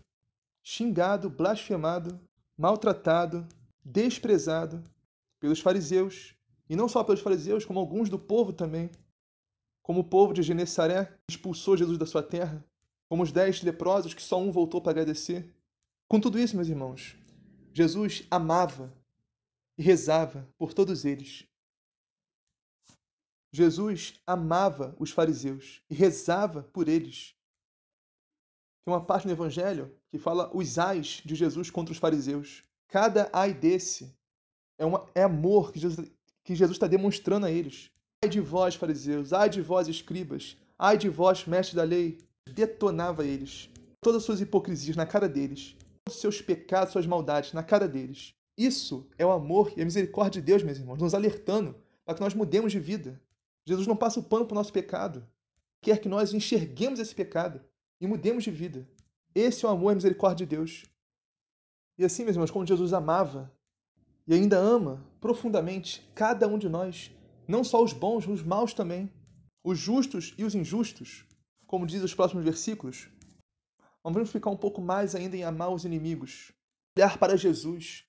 xingado, 0.62 1.32
blasfemado, 1.32 2.20
maltratado, 2.56 3.44
desprezado 3.84 4.84
pelos 5.40 5.60
fariseus, 5.60 6.36
e 6.70 6.76
não 6.76 6.88
só 6.88 7.04
pelos 7.04 7.22
fariseus, 7.22 7.66
como 7.66 7.80
alguns 7.80 8.08
do 8.08 8.20
povo 8.20 8.54
também. 8.54 8.92
Como 9.82 10.02
o 10.02 10.08
povo 10.08 10.32
de 10.32 10.44
Genesaré 10.44 11.12
expulsou 11.28 11.76
Jesus 11.76 11.98
da 11.98 12.06
sua 12.06 12.22
terra, 12.22 12.64
como 13.10 13.24
os 13.24 13.32
dez 13.32 13.64
leprosos 13.64 14.14
que 14.14 14.22
só 14.22 14.40
um 14.40 14.52
voltou 14.52 14.80
para 14.80 14.92
agradecer. 14.92 15.52
Com 16.08 16.20
tudo 16.20 16.38
isso, 16.38 16.56
meus 16.56 16.68
irmãos, 16.68 17.18
Jesus 17.78 18.24
amava 18.32 18.92
e 19.78 19.84
rezava 19.84 20.50
por 20.58 20.74
todos 20.74 21.06
eles. 21.06 21.46
Jesus 23.54 24.16
amava 24.26 24.96
os 24.98 25.12
fariseus 25.12 25.80
e 25.88 25.94
rezava 25.94 26.64
por 26.64 26.88
eles. 26.88 27.36
Tem 28.84 28.92
uma 28.92 29.06
parte 29.06 29.28
no 29.28 29.34
Evangelho 29.34 29.96
que 30.10 30.18
fala 30.18 30.50
os 30.58 30.80
ais 30.80 31.22
de 31.24 31.36
Jesus 31.36 31.70
contra 31.70 31.92
os 31.92 32.00
fariseus. 32.00 32.64
Cada 32.88 33.30
ai 33.32 33.54
desse 33.54 34.12
é, 34.80 34.84
uma, 34.84 35.08
é 35.14 35.22
amor 35.22 35.72
que 35.72 35.80
Jesus 35.80 36.10
que 36.44 36.54
está 36.54 36.88
demonstrando 36.88 37.46
a 37.46 37.52
eles. 37.52 37.92
Ai 38.24 38.30
de 38.32 38.42
vós, 38.42 38.74
fariseus, 38.74 39.34
ai 39.34 39.52
de 39.52 39.62
vós, 39.62 39.88
escribas, 39.88 40.58
ai 40.80 40.98
de 40.98 41.10
vós, 41.10 41.46
mestres 41.46 41.76
da 41.76 41.84
lei. 41.84 42.18
Detonava 42.52 43.24
eles. 43.24 43.70
Todas 44.02 44.22
as 44.22 44.26
suas 44.26 44.42
hipocrisias 44.42 44.98
na 44.98 45.06
cara 45.06 45.30
deles. 45.30 45.78
Os 46.08 46.16
seus 46.22 46.42
pecados, 46.42 46.94
suas 46.94 47.06
maldades 47.06 47.54
na 47.54 47.64
cara 47.64 47.88
deles. 47.88 48.34
Isso 48.58 49.08
é 49.18 49.26
o 49.26 49.32
amor 49.32 49.74
e 49.78 49.82
a 49.82 49.86
misericórdia 49.86 50.42
de 50.42 50.46
Deus, 50.46 50.64
meus 50.64 50.78
irmãos, 50.78 50.98
nos 50.98 51.14
alertando 51.14 51.76
para 52.06 52.16
que 52.16 52.22
nós 52.22 52.34
mudemos 52.34 52.72
de 52.72 52.80
vida. 52.80 53.22
Jesus 53.66 53.86
não 53.86 53.96
passa 53.96 54.20
o 54.20 54.24
pano 54.24 54.46
para 54.46 54.56
o 54.56 54.58
nosso 54.58 54.72
pecado. 54.72 55.28
Quer 55.82 56.00
que 56.00 56.10
nós 56.10 56.34
enxerguemos 56.34 57.00
esse 57.00 57.14
pecado 57.14 57.62
e 58.00 58.08
mudemos 58.08 58.44
de 58.44 58.52
vida. 58.52 58.88
Esse 59.36 59.66
é 59.66 59.68
o 59.68 59.72
amor 59.72 59.92
e 59.92 59.94
a 59.94 59.96
misericórdia 59.96 60.46
de 60.46 60.56
Deus. 60.56 60.86
E 61.98 62.06
assim, 62.06 62.24
meus 62.24 62.36
irmãos, 62.36 62.52
como 62.52 62.66
Jesus 62.66 62.94
amava 62.94 63.52
e 64.26 64.34
ainda 64.34 64.58
ama 64.58 65.06
profundamente 65.20 66.10
cada 66.16 66.48
um 66.48 66.58
de 66.58 66.70
nós, 66.70 67.12
não 67.48 67.64
só 67.64 67.84
os 67.84 67.94
bons, 67.94 68.28
os 68.28 68.42
maus 68.42 68.74
também, 68.74 69.12
os 69.64 69.78
justos 69.78 70.34
e 70.38 70.44
os 70.44 70.56
injustos, 70.56 71.26
como 71.66 71.86
diz 71.86 72.02
os 72.02 72.16
próximos 72.16 72.44
versículos. 72.44 73.10
Vamos 74.14 74.32
ficar 74.32 74.50
um 74.50 74.58
pouco 74.58 74.82
mais 74.82 75.16
ainda 75.16 75.36
em 75.36 75.44
amar 75.44 75.70
os 75.70 75.84
inimigos, 75.84 76.52
olhar 76.98 77.18
para 77.18 77.38
Jesus 77.38 78.06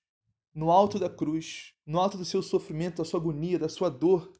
no 0.53 0.71
alto 0.71 0.97
da 0.97 1.09
cruz, 1.09 1.73
no 1.85 1.99
alto 1.99 2.17
do 2.17 2.25
seu 2.25 2.41
sofrimento, 2.41 2.97
da 2.97 3.05
sua 3.05 3.19
agonia, 3.19 3.59
da 3.59 3.69
sua 3.69 3.89
dor, 3.89 4.35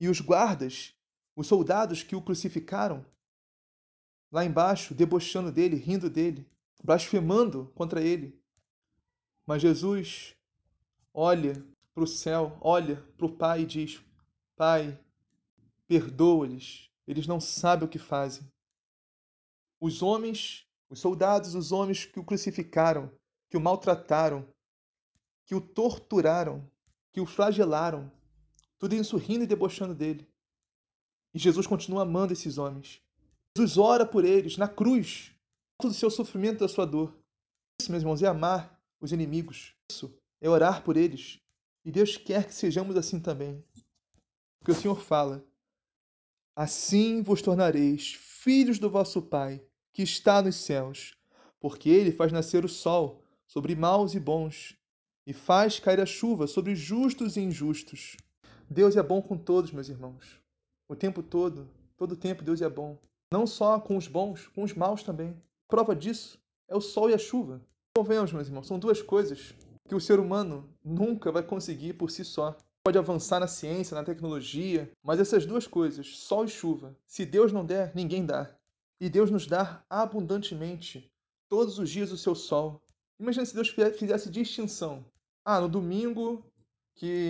e 0.00 0.08
os 0.08 0.20
guardas, 0.20 0.94
os 1.34 1.46
soldados 1.46 2.02
que 2.02 2.14
o 2.14 2.22
crucificaram, 2.22 3.04
lá 4.30 4.44
embaixo, 4.44 4.94
debochando 4.94 5.50
dele, 5.50 5.76
rindo 5.76 6.08
dele, 6.08 6.48
blasfemando 6.82 7.72
contra 7.74 8.00
ele. 8.00 8.40
Mas 9.46 9.62
Jesus 9.62 10.36
olha 11.12 11.64
para 11.92 12.04
o 12.04 12.06
céu, 12.06 12.56
olha 12.60 12.96
para 13.16 13.26
o 13.26 13.36
Pai 13.36 13.62
e 13.62 13.66
diz: 13.66 14.00
Pai, 14.54 14.98
perdoa-lhes, 15.88 16.88
eles 17.06 17.26
não 17.26 17.40
sabem 17.40 17.86
o 17.86 17.90
que 17.90 17.98
fazem. 17.98 18.46
Os 19.80 20.02
homens, 20.02 20.67
os 20.90 21.00
soldados, 21.00 21.54
os 21.54 21.72
homens 21.72 22.04
que 22.04 22.18
o 22.18 22.24
crucificaram, 22.24 23.10
que 23.50 23.56
o 23.56 23.60
maltrataram, 23.60 24.46
que 25.46 25.54
o 25.54 25.60
torturaram, 25.60 26.70
que 27.12 27.20
o 27.20 27.26
flagelaram, 27.26 28.10
tudo 28.78 28.94
isso 28.94 29.16
rindo 29.16 29.44
e 29.44 29.46
debochando 29.46 29.94
dele. 29.94 30.28
E 31.34 31.38
Jesus 31.38 31.66
continua 31.66 32.02
amando 32.02 32.32
esses 32.32 32.58
homens. 32.58 33.02
Jesus 33.56 33.76
ora 33.76 34.06
por 34.06 34.24
eles 34.24 34.56
na 34.56 34.68
cruz, 34.68 35.32
todo 35.80 35.90
o 35.90 35.94
seu 35.94 36.10
sofrimento 36.10 36.60
da 36.60 36.68
sua 36.68 36.86
dor. 36.86 37.14
Isso, 37.80 37.90
meus 37.90 38.02
irmãos, 38.02 38.22
é 38.22 38.26
amar 38.26 38.80
os 39.00 39.12
inimigos. 39.12 39.74
Isso 39.90 40.14
é 40.40 40.48
orar 40.48 40.82
por 40.82 40.96
eles. 40.96 41.40
E 41.84 41.90
Deus 41.90 42.16
quer 42.16 42.46
que 42.46 42.54
sejamos 42.54 42.96
assim 42.96 43.20
também. 43.20 43.64
Porque 44.58 44.72
o 44.72 44.74
Senhor 44.74 45.00
fala: 45.00 45.44
Assim 46.54 47.22
vos 47.22 47.40
tornareis 47.40 48.14
filhos 48.14 48.78
do 48.78 48.90
vosso 48.90 49.22
Pai, 49.22 49.64
que 49.98 50.04
está 50.04 50.40
nos 50.40 50.54
céus, 50.54 51.16
porque 51.58 51.90
ele 51.90 52.12
faz 52.12 52.30
nascer 52.30 52.64
o 52.64 52.68
sol 52.68 53.20
sobre 53.48 53.74
maus 53.74 54.14
e 54.14 54.20
bons, 54.20 54.76
e 55.26 55.32
faz 55.32 55.80
cair 55.80 56.00
a 56.00 56.06
chuva 56.06 56.46
sobre 56.46 56.76
justos 56.76 57.36
e 57.36 57.40
injustos. 57.40 58.16
Deus 58.70 58.96
é 58.96 59.02
bom 59.02 59.20
com 59.20 59.36
todos, 59.36 59.72
meus 59.72 59.88
irmãos. 59.88 60.40
O 60.88 60.94
tempo 60.94 61.20
todo, 61.20 61.68
todo 61.96 62.12
o 62.12 62.16
tempo 62.16 62.44
Deus 62.44 62.62
é 62.62 62.68
bom. 62.68 62.96
Não 63.32 63.44
só 63.44 63.80
com 63.80 63.96
os 63.96 64.06
bons, 64.06 64.46
com 64.46 64.62
os 64.62 64.72
maus 64.72 65.02
também. 65.02 65.36
Prova 65.66 65.96
disso 65.96 66.38
é 66.68 66.76
o 66.76 66.80
sol 66.80 67.10
e 67.10 67.14
a 67.14 67.18
chuva. 67.18 67.60
Convenhamos, 67.96 68.32
meus 68.32 68.46
irmãos, 68.46 68.68
são 68.68 68.78
duas 68.78 69.02
coisas 69.02 69.52
que 69.88 69.96
o 69.96 70.00
ser 70.00 70.20
humano 70.20 70.72
nunca 70.84 71.32
vai 71.32 71.42
conseguir 71.42 71.94
por 71.94 72.08
si 72.08 72.24
só. 72.24 72.56
Pode 72.84 72.98
avançar 72.98 73.40
na 73.40 73.48
ciência, 73.48 73.96
na 73.96 74.04
tecnologia, 74.04 74.88
mas 75.02 75.18
essas 75.18 75.44
duas 75.44 75.66
coisas, 75.66 76.18
sol 76.18 76.44
e 76.44 76.48
chuva, 76.48 76.96
se 77.04 77.26
Deus 77.26 77.52
não 77.52 77.66
der, 77.66 77.90
ninguém 77.96 78.24
dá. 78.24 78.56
E 79.00 79.08
Deus 79.08 79.30
nos 79.30 79.46
dá 79.46 79.84
abundantemente 79.88 81.10
todos 81.48 81.78
os 81.78 81.88
dias 81.88 82.12
o 82.12 82.18
seu 82.18 82.34
sol. 82.34 82.82
Imagina 83.20 83.46
se 83.46 83.54
Deus 83.54 83.68
fizesse 83.68 84.30
distinção. 84.30 85.04
Ah, 85.44 85.60
no 85.60 85.68
domingo 85.68 86.44
que 86.96 87.28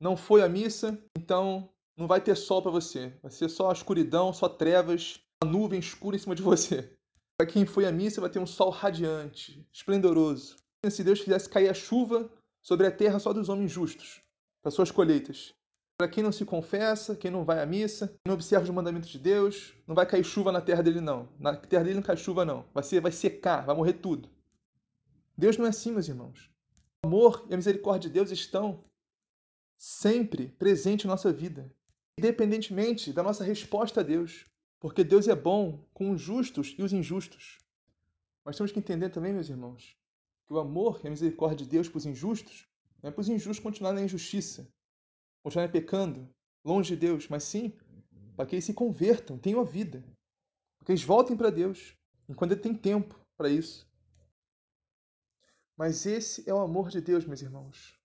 não 0.00 0.16
foi 0.16 0.42
à 0.42 0.48
missa, 0.48 0.98
então 1.16 1.68
não 1.96 2.06
vai 2.06 2.20
ter 2.20 2.36
sol 2.36 2.62
para 2.62 2.70
você. 2.70 3.16
Vai 3.22 3.30
ser 3.30 3.48
só 3.48 3.72
escuridão, 3.72 4.32
só 4.32 4.48
trevas, 4.48 5.20
uma 5.42 5.50
nuvem 5.50 5.78
escura 5.80 6.16
em 6.16 6.18
cima 6.18 6.34
de 6.34 6.42
você. 6.42 6.92
Para 7.36 7.48
quem 7.48 7.64
foi 7.64 7.86
à 7.86 7.92
missa, 7.92 8.20
vai 8.20 8.30
ter 8.30 8.40
um 8.40 8.46
sol 8.46 8.70
radiante, 8.70 9.66
esplendoroso. 9.72 10.56
Se 10.90 11.04
Deus 11.04 11.20
fizesse 11.20 11.48
cair 11.48 11.68
a 11.68 11.74
chuva 11.74 12.30
sobre 12.60 12.86
a 12.86 12.90
terra 12.90 13.18
só 13.18 13.32
dos 13.32 13.48
homens 13.48 13.70
justos, 13.70 14.20
para 14.62 14.70
suas 14.70 14.90
colheitas. 14.90 15.54
Para 15.98 16.08
quem 16.08 16.22
não 16.22 16.30
se 16.30 16.44
confessa, 16.44 17.16
quem 17.16 17.28
não 17.28 17.44
vai 17.44 17.60
à 17.60 17.66
missa, 17.66 18.16
não 18.24 18.34
observa 18.34 18.62
os 18.62 18.70
mandamentos 18.70 19.08
de 19.08 19.18
Deus, 19.18 19.74
não 19.84 19.96
vai 19.96 20.06
cair 20.06 20.22
chuva 20.22 20.52
na 20.52 20.60
terra 20.60 20.80
dele, 20.80 21.00
não. 21.00 21.28
Na 21.40 21.56
terra 21.56 21.82
dele 21.82 21.96
não 21.96 22.04
cai 22.04 22.16
chuva, 22.16 22.44
não. 22.44 22.64
Vai, 22.72 22.84
ser, 22.84 23.00
vai 23.00 23.10
secar, 23.10 23.66
vai 23.66 23.74
morrer 23.74 23.94
tudo. 23.94 24.30
Deus 25.36 25.56
não 25.56 25.66
é 25.66 25.70
assim, 25.70 25.90
meus 25.90 26.06
irmãos. 26.06 26.52
O 27.04 27.08
amor 27.08 27.44
e 27.50 27.54
a 27.54 27.56
misericórdia 27.56 28.08
de 28.08 28.14
Deus 28.14 28.30
estão 28.30 28.84
sempre 29.76 30.50
presente 30.50 31.04
em 31.04 31.08
nossa 31.08 31.32
vida, 31.32 31.74
independentemente 32.16 33.12
da 33.12 33.24
nossa 33.24 33.42
resposta 33.42 33.98
a 33.98 34.04
Deus, 34.04 34.46
porque 34.78 35.02
Deus 35.02 35.26
é 35.26 35.34
bom 35.34 35.84
com 35.92 36.12
os 36.12 36.20
justos 36.20 36.76
e 36.78 36.82
os 36.84 36.92
injustos. 36.92 37.58
Mas 38.44 38.56
temos 38.56 38.70
que 38.70 38.78
entender 38.78 39.10
também, 39.10 39.32
meus 39.32 39.48
irmãos, 39.48 39.96
que 40.46 40.54
o 40.54 40.60
amor 40.60 41.00
e 41.02 41.08
a 41.08 41.10
misericórdia 41.10 41.56
de 41.56 41.66
Deus 41.66 41.88
para 41.88 41.98
os 41.98 42.06
injustos 42.06 42.68
não 43.02 43.10
é 43.10 43.12
para 43.12 43.20
os 43.20 43.28
injustos 43.28 43.58
continuarem 43.58 43.98
na 43.98 44.04
injustiça, 44.04 44.72
continuarem 45.42 45.72
pecando, 45.72 46.28
longe 46.64 46.94
de 46.94 47.00
Deus, 47.00 47.28
mas 47.28 47.44
sim 47.44 47.72
para 48.36 48.46
que 48.46 48.54
eles 48.54 48.64
se 48.64 48.74
convertam, 48.74 49.36
tenham 49.36 49.60
a 49.60 49.64
vida, 49.64 50.00
para 50.78 50.86
que 50.86 50.92
eles 50.92 51.02
voltem 51.02 51.36
para 51.36 51.50
Deus, 51.50 51.96
enquanto 52.28 52.52
ele 52.52 52.60
tem 52.60 52.74
tempo 52.74 53.18
para 53.36 53.48
isso. 53.48 53.88
Mas 55.76 56.06
esse 56.06 56.48
é 56.48 56.54
o 56.54 56.60
amor 56.60 56.88
de 56.88 57.00
Deus, 57.00 57.24
meus 57.24 57.42
irmãos 57.42 57.98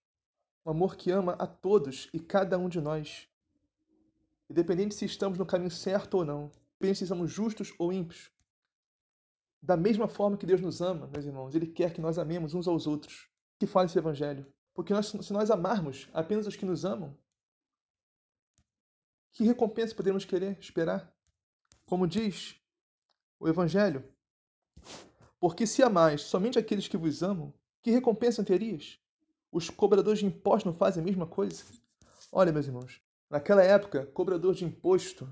um 0.66 0.72
amor 0.72 0.96
que 0.96 1.12
ama 1.12 1.34
a 1.34 1.46
todos 1.46 2.10
e 2.14 2.20
cada 2.20 2.58
um 2.58 2.70
de 2.70 2.80
nós. 2.80 3.28
Independente 4.50 4.96
se 4.96 5.06
estamos 5.06 5.38
no 5.38 5.46
caminho 5.46 5.72
certo 5.72 6.16
ou 6.16 6.26
não, 6.26 6.52
independente 6.76 7.00
se 7.00 7.08
somos 7.08 7.32
justos 7.32 7.74
ou 7.78 7.92
ímpios. 7.92 8.32
Da 9.62 9.76
mesma 9.78 10.08
forma 10.08 10.38
que 10.38 10.46
Deus 10.46 10.62
nos 10.62 10.82
ama, 10.82 11.08
meus 11.08 11.26
irmãos, 11.26 11.56
Ele 11.56 11.68
quer 11.68 11.94
que 11.94 12.02
nós 12.02 12.18
amemos 12.18 12.54
uns 12.54 12.68
aos 12.68 12.88
outros. 12.88 13.30
Que 13.60 13.68
fala 13.68 13.86
esse 13.86 13.98
Evangelho. 13.98 14.46
Porque 14.74 14.94
nós, 14.94 15.08
se 15.08 15.34
nós 15.34 15.52
amarmos 15.52 16.10
apenas 16.14 16.48
os 16.48 16.56
que 16.56 16.66
nos 16.66 16.84
amam, 16.84 17.16
que 19.34 19.44
recompensa 19.44 19.96
podemos 19.96 20.24
querer, 20.24 20.58
esperar? 20.60 21.12
Como 21.86 22.08
diz 22.08 22.56
o 23.40 23.50
Evangelho, 23.50 24.04
porque 25.40 25.68
se 25.68 25.84
amais 25.84 26.22
somente 26.22 26.58
aqueles 26.58 26.88
que 26.88 26.96
vos 26.96 27.22
amam, 27.22 27.54
que 27.82 27.92
recompensa 27.92 28.44
terias? 28.44 29.00
Os 29.52 29.70
cobradores 29.70 30.20
de 30.20 30.26
impostos 30.26 30.72
não 30.72 30.78
fazem 30.78 31.02
a 31.02 31.06
mesma 31.06 31.28
coisa? 31.28 31.64
Olha, 32.32 32.52
meus 32.54 32.68
irmãos, 32.68 33.02
naquela 33.30 33.64
época, 33.64 34.06
cobrador 34.06 34.56
de 34.56 34.64
imposto 34.64 35.30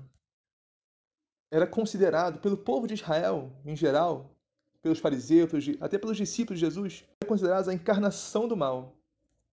era 1.50 1.66
considerado 1.66 2.40
pelo 2.40 2.56
povo 2.56 2.86
de 2.86 2.94
Israel, 2.94 3.52
em 3.64 3.76
geral, 3.76 4.34
pelos 4.82 4.98
fariseus, 4.98 5.50
até 5.80 5.96
pelos 5.96 6.16
discípulos 6.16 6.58
de 6.58 6.66
Jesus, 6.66 7.04
era 7.20 7.28
considerado 7.28 7.68
a 7.68 7.74
encarnação 7.74 8.48
do 8.48 8.56
mal. 8.56 8.96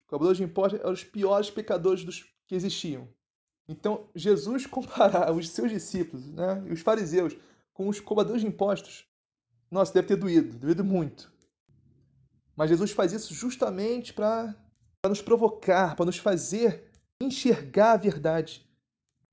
Cobradores 0.05 0.37
de 0.37 0.43
impostos 0.43 0.79
eram 0.79 0.91
os 0.91 1.03
piores 1.03 1.49
pecadores 1.49 2.03
dos 2.03 2.23
que 2.45 2.55
existiam. 2.55 3.07
Então, 3.67 4.07
Jesus 4.15 4.65
comparar 4.65 5.31
os 5.31 5.49
seus 5.49 5.71
discípulos 5.71 6.25
né, 6.31 6.61
os 6.69 6.81
fariseus 6.81 7.35
com 7.73 7.87
os 7.87 7.99
cobradores 7.99 8.41
de 8.41 8.47
impostos, 8.47 9.05
nossa, 9.71 9.93
deve 9.93 10.07
ter 10.07 10.15
doído, 10.15 10.57
doído 10.57 10.83
muito. 10.83 11.33
Mas 12.55 12.69
Jesus 12.69 12.91
faz 12.91 13.13
isso 13.13 13.33
justamente 13.33 14.13
para 14.13 14.55
nos 15.07 15.21
provocar, 15.21 15.95
para 15.95 16.05
nos 16.05 16.17
fazer 16.17 16.91
enxergar 17.19 17.93
a 17.93 17.97
verdade 17.97 18.67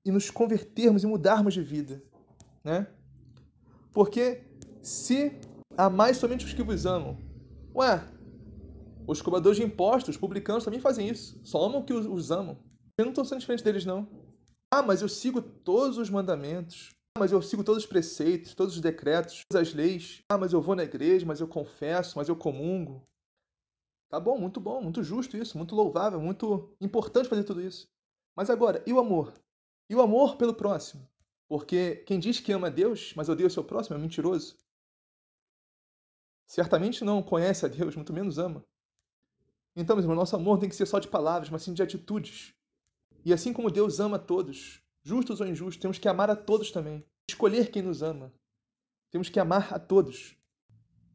e 0.03 0.11
nos 0.11 0.31
convertermos 0.31 1.03
e 1.03 1.07
mudarmos 1.07 1.53
de 1.53 1.61
vida, 1.61 2.01
né? 2.63 2.87
Porque 3.93 4.41
se 4.81 5.39
amais 5.77 6.17
somente 6.17 6.45
os 6.45 6.53
que 6.53 6.63
vos 6.63 6.85
amam, 6.85 7.17
ué, 7.75 8.03
os 9.05 9.21
cobradores 9.21 9.57
de 9.57 9.63
impostos, 9.63 10.15
os 10.15 10.19
publicanos 10.19 10.63
também 10.63 10.79
fazem 10.79 11.07
isso, 11.07 11.39
só 11.43 11.63
amam 11.63 11.83
que 11.83 11.93
os 11.93 12.31
amam. 12.31 12.57
Eu 12.97 13.05
não 13.05 13.11
estou 13.11 13.25
sendo 13.25 13.39
diferente 13.39 13.63
deles, 13.63 13.85
não. 13.85 14.07
Ah, 14.73 14.81
mas 14.81 15.01
eu 15.01 15.09
sigo 15.09 15.41
todos 15.41 15.97
os 15.97 16.09
mandamentos. 16.09 16.95
Ah, 17.17 17.19
mas 17.19 17.31
eu 17.33 17.41
sigo 17.41 17.61
todos 17.61 17.83
os 17.83 17.89
preceitos, 17.89 18.53
todos 18.55 18.75
os 18.75 18.81
decretos, 18.81 19.43
todas 19.49 19.67
as 19.67 19.73
leis. 19.73 20.23
Ah, 20.29 20.37
mas 20.37 20.53
eu 20.53 20.61
vou 20.61 20.75
na 20.75 20.83
igreja, 20.83 21.25
mas 21.25 21.41
eu 21.41 21.47
confesso, 21.47 22.17
mas 22.17 22.29
eu 22.29 22.37
comungo. 22.37 23.05
Tá 24.09 24.19
bom, 24.19 24.37
muito 24.37 24.59
bom, 24.61 24.81
muito 24.81 25.03
justo 25.03 25.35
isso, 25.35 25.57
muito 25.57 25.75
louvável, 25.75 26.21
muito 26.21 26.73
importante 26.79 27.27
fazer 27.27 27.43
tudo 27.43 27.61
isso. 27.61 27.89
Mas 28.35 28.49
agora, 28.49 28.81
e 28.87 28.93
o 28.93 28.99
amor? 28.99 29.33
E 29.89 29.95
o 29.95 30.01
amor 30.01 30.37
pelo 30.37 30.53
próximo? 30.53 31.05
Porque 31.49 31.97
quem 32.07 32.17
diz 32.17 32.39
que 32.39 32.53
ama 32.53 32.67
a 32.67 32.69
Deus, 32.69 33.13
mas 33.15 33.27
odeia 33.27 33.47
o 33.47 33.51
seu 33.51 33.63
próximo, 33.63 33.97
é 33.97 33.99
mentiroso. 33.99 34.57
Certamente 36.47 37.03
não 37.03 37.21
conhece 37.21 37.65
a 37.65 37.69
Deus, 37.69 37.95
muito 37.95 38.13
menos 38.13 38.37
ama. 38.37 38.65
Então, 39.75 39.95
meus 39.95 40.05
irmãos, 40.05 40.17
nosso 40.17 40.35
amor 40.35 40.59
tem 40.59 40.69
que 40.69 40.75
ser 40.75 40.85
só 40.85 40.99
de 40.99 41.07
palavras, 41.09 41.49
mas 41.49 41.63
sim 41.63 41.73
de 41.73 41.83
atitudes. 41.83 42.53
E 43.23 43.33
assim 43.33 43.53
como 43.53 43.69
Deus 43.69 43.99
ama 43.99 44.17
a 44.17 44.19
todos, 44.19 44.81
justos 45.03 45.39
ou 45.39 45.47
injustos, 45.47 45.81
temos 45.81 45.97
que 45.97 46.07
amar 46.07 46.29
a 46.29 46.35
todos 46.35 46.71
também. 46.71 47.05
Escolher 47.29 47.69
quem 47.69 47.81
nos 47.81 48.01
ama. 48.01 48.33
Temos 49.11 49.29
que 49.29 49.39
amar 49.39 49.73
a 49.73 49.79
todos. 49.79 50.35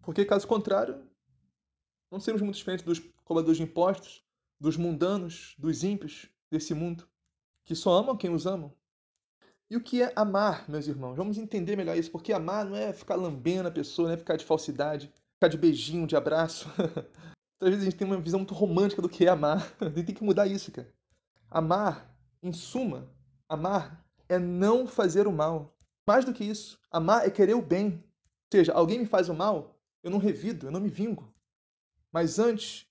Porque, 0.02 0.24
caso 0.24 0.46
contrário, 0.46 1.04
não 2.10 2.20
seremos 2.20 2.42
muito 2.42 2.56
diferentes 2.56 2.84
dos 2.84 3.00
cobradores 3.24 3.56
de 3.56 3.64
impostos, 3.64 4.24
dos 4.60 4.76
mundanos, 4.76 5.54
dos 5.58 5.82
ímpios 5.82 6.30
desse 6.50 6.74
mundo, 6.74 7.08
que 7.64 7.74
só 7.74 7.92
amam 7.98 8.16
quem 8.16 8.32
os 8.32 8.46
amam. 8.46 8.72
E 9.68 9.76
o 9.76 9.82
que 9.82 10.00
é 10.00 10.12
amar, 10.14 10.68
meus 10.68 10.86
irmãos? 10.86 11.16
Vamos 11.16 11.38
entender 11.38 11.74
melhor 11.74 11.96
isso, 11.96 12.10
porque 12.10 12.32
amar 12.32 12.64
não 12.64 12.76
é 12.76 12.92
ficar 12.92 13.16
lambendo 13.16 13.68
a 13.68 13.72
pessoa, 13.72 14.08
não 14.08 14.14
é 14.14 14.16
ficar 14.16 14.36
de 14.36 14.44
falsidade, 14.44 15.12
ficar 15.34 15.48
de 15.48 15.58
beijinho, 15.58 16.06
de 16.06 16.14
abraço. 16.14 16.68
Às 17.60 17.68
vezes 17.68 17.82
a 17.82 17.84
gente 17.86 17.96
tem 17.96 18.06
uma 18.06 18.20
visão 18.20 18.38
muito 18.38 18.54
romântica 18.54 19.02
do 19.02 19.08
que 19.08 19.24
é 19.26 19.28
amar. 19.28 19.74
A 19.80 19.86
gente 19.86 20.04
tem 20.04 20.14
que 20.14 20.22
mudar 20.22 20.46
isso, 20.46 20.70
cara. 20.70 20.92
Amar, 21.50 22.14
em 22.42 22.52
suma, 22.52 23.08
amar 23.48 24.04
é 24.28 24.38
não 24.38 24.86
fazer 24.86 25.26
o 25.26 25.32
mal. 25.32 25.76
Mais 26.06 26.24
do 26.24 26.32
que 26.32 26.44
isso, 26.44 26.78
amar 26.90 27.26
é 27.26 27.30
querer 27.30 27.54
o 27.54 27.62
bem. 27.62 27.94
Ou 27.94 28.58
seja, 28.58 28.72
alguém 28.72 28.98
me 28.98 29.06
faz 29.06 29.28
o 29.28 29.34
mal, 29.34 29.76
eu 30.02 30.10
não 30.10 30.18
revido, 30.18 30.66
eu 30.66 30.70
não 30.70 30.80
me 30.80 30.88
vingo. 30.88 31.32
Mas 32.12 32.38
antes, 32.38 32.86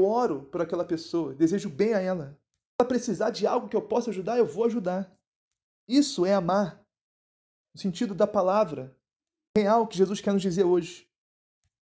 eu 0.00 0.06
oro 0.06 0.42
por 0.42 0.60
aquela 0.60 0.84
pessoa, 0.84 1.34
desejo 1.34 1.68
bem 1.68 1.94
a 1.94 2.00
ela. 2.00 2.30
Se 2.30 2.74
ela 2.80 2.88
precisar 2.88 3.30
de 3.30 3.46
algo 3.46 3.68
que 3.68 3.76
eu 3.76 3.82
possa 3.82 4.10
ajudar, 4.10 4.38
eu 4.38 4.46
vou 4.46 4.64
ajudar. 4.64 5.12
Isso 5.86 6.26
é 6.26 6.34
amar, 6.34 6.84
no 7.74 7.80
sentido 7.80 8.14
da 8.14 8.26
palavra 8.26 8.96
real 9.56 9.86
que 9.86 9.96
Jesus 9.96 10.20
quer 10.20 10.32
nos 10.32 10.42
dizer 10.42 10.64
hoje. 10.64 11.08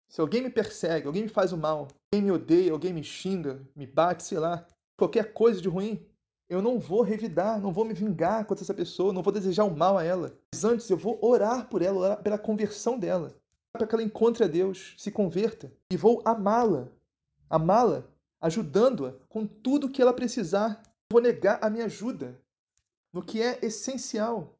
Se 0.07 0.21
alguém 0.21 0.41
me 0.41 0.49
persegue, 0.49 1.07
alguém 1.07 1.23
me 1.23 1.29
faz 1.29 1.51
o 1.51 1.57
mal, 1.57 1.87
alguém 2.11 2.25
me 2.25 2.31
odeia, 2.31 2.71
alguém 2.71 2.93
me 2.93 3.03
xinga, 3.03 3.67
me 3.75 3.85
bate, 3.85 4.23
sei 4.23 4.39
lá, 4.39 4.65
qualquer 4.97 5.31
coisa 5.31 5.61
de 5.61 5.69
ruim, 5.69 6.03
eu 6.49 6.61
não 6.61 6.79
vou 6.79 7.01
revidar, 7.01 7.61
não 7.61 7.71
vou 7.71 7.85
me 7.85 7.93
vingar 7.93 8.45
contra 8.45 8.63
essa 8.63 8.73
pessoa, 8.73 9.13
não 9.13 9.21
vou 9.21 9.31
desejar 9.31 9.65
o 9.65 9.75
mal 9.75 9.97
a 9.97 10.03
ela. 10.03 10.37
Mas 10.53 10.63
antes 10.63 10.89
eu 10.89 10.97
vou 10.97 11.19
orar 11.21 11.69
por 11.69 11.81
ela, 11.81 11.97
orar 11.97 12.23
pela 12.23 12.37
conversão 12.37 12.97
dela, 12.97 13.35
para 13.71 13.85
que 13.85 13.93
ela 13.93 14.03
encontre 14.03 14.43
a 14.43 14.47
Deus, 14.47 14.95
se 14.97 15.11
converta, 15.11 15.71
e 15.91 15.97
vou 15.97 16.21
amá-la, 16.25 16.89
amá-la, 17.49 18.05
ajudando-a 18.41 19.13
com 19.29 19.45
tudo 19.45 19.89
que 19.89 20.01
ela 20.01 20.13
precisar. 20.13 20.81
Vou 21.09 21.21
negar 21.21 21.59
a 21.61 21.69
minha 21.69 21.85
ajuda 21.85 22.39
no 23.13 23.23
que 23.23 23.41
é 23.41 23.59
essencial, 23.61 24.57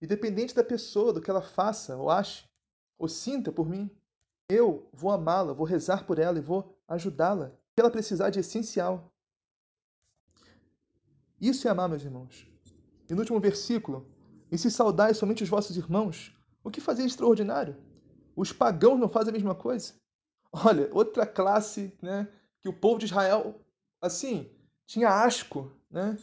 independente 0.00 0.54
da 0.54 0.64
pessoa, 0.64 1.12
do 1.12 1.20
que 1.20 1.30
ela 1.30 1.42
faça, 1.42 1.96
ou 1.96 2.10
ache, 2.10 2.44
ou 2.98 3.08
sinta 3.08 3.50
por 3.52 3.68
mim. 3.68 3.90
Eu 4.48 4.86
vou 4.92 5.10
amá-la, 5.10 5.52
vou 5.52 5.66
rezar 5.66 6.04
por 6.04 6.18
ela 6.18 6.38
e 6.38 6.42
vou 6.42 6.74
ajudá-la. 6.88 7.46
O 7.46 7.74
que 7.74 7.80
ela 7.80 7.90
precisar 7.90 8.30
de 8.30 8.40
essencial. 8.40 9.11
Isso 11.42 11.66
é 11.66 11.72
amar, 11.72 11.88
meus 11.88 12.04
irmãos. 12.04 12.46
E 13.10 13.14
no 13.14 13.18
último 13.18 13.40
versículo, 13.40 14.06
e 14.48 14.56
se 14.56 14.70
saudais 14.70 15.16
somente 15.16 15.42
os 15.42 15.48
vossos 15.48 15.76
irmãos, 15.76 16.32
o 16.62 16.70
que 16.70 16.80
fazer 16.80 17.04
extraordinário? 17.04 17.76
Os 18.36 18.52
pagãos 18.52 19.00
não 19.00 19.08
fazem 19.08 19.30
a 19.30 19.32
mesma 19.32 19.52
coisa? 19.52 19.92
Olha, 20.52 20.88
outra 20.92 21.26
classe, 21.26 21.92
né, 22.00 22.28
que 22.60 22.68
o 22.68 22.72
povo 22.72 23.00
de 23.00 23.06
Israel, 23.06 23.60
assim, 24.00 24.48
tinha 24.86 25.08
asco, 25.08 25.72
né? 25.90 26.16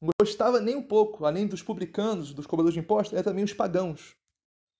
Não 0.00 0.08
gostava 0.18 0.58
nem 0.58 0.74
um 0.74 0.82
pouco, 0.82 1.26
além 1.26 1.46
dos 1.46 1.62
publicanos, 1.62 2.32
dos 2.32 2.46
cobradores 2.46 2.72
de 2.72 2.80
impostos, 2.80 3.18
é 3.18 3.22
também 3.22 3.44
os 3.44 3.52
pagãos. 3.52 4.16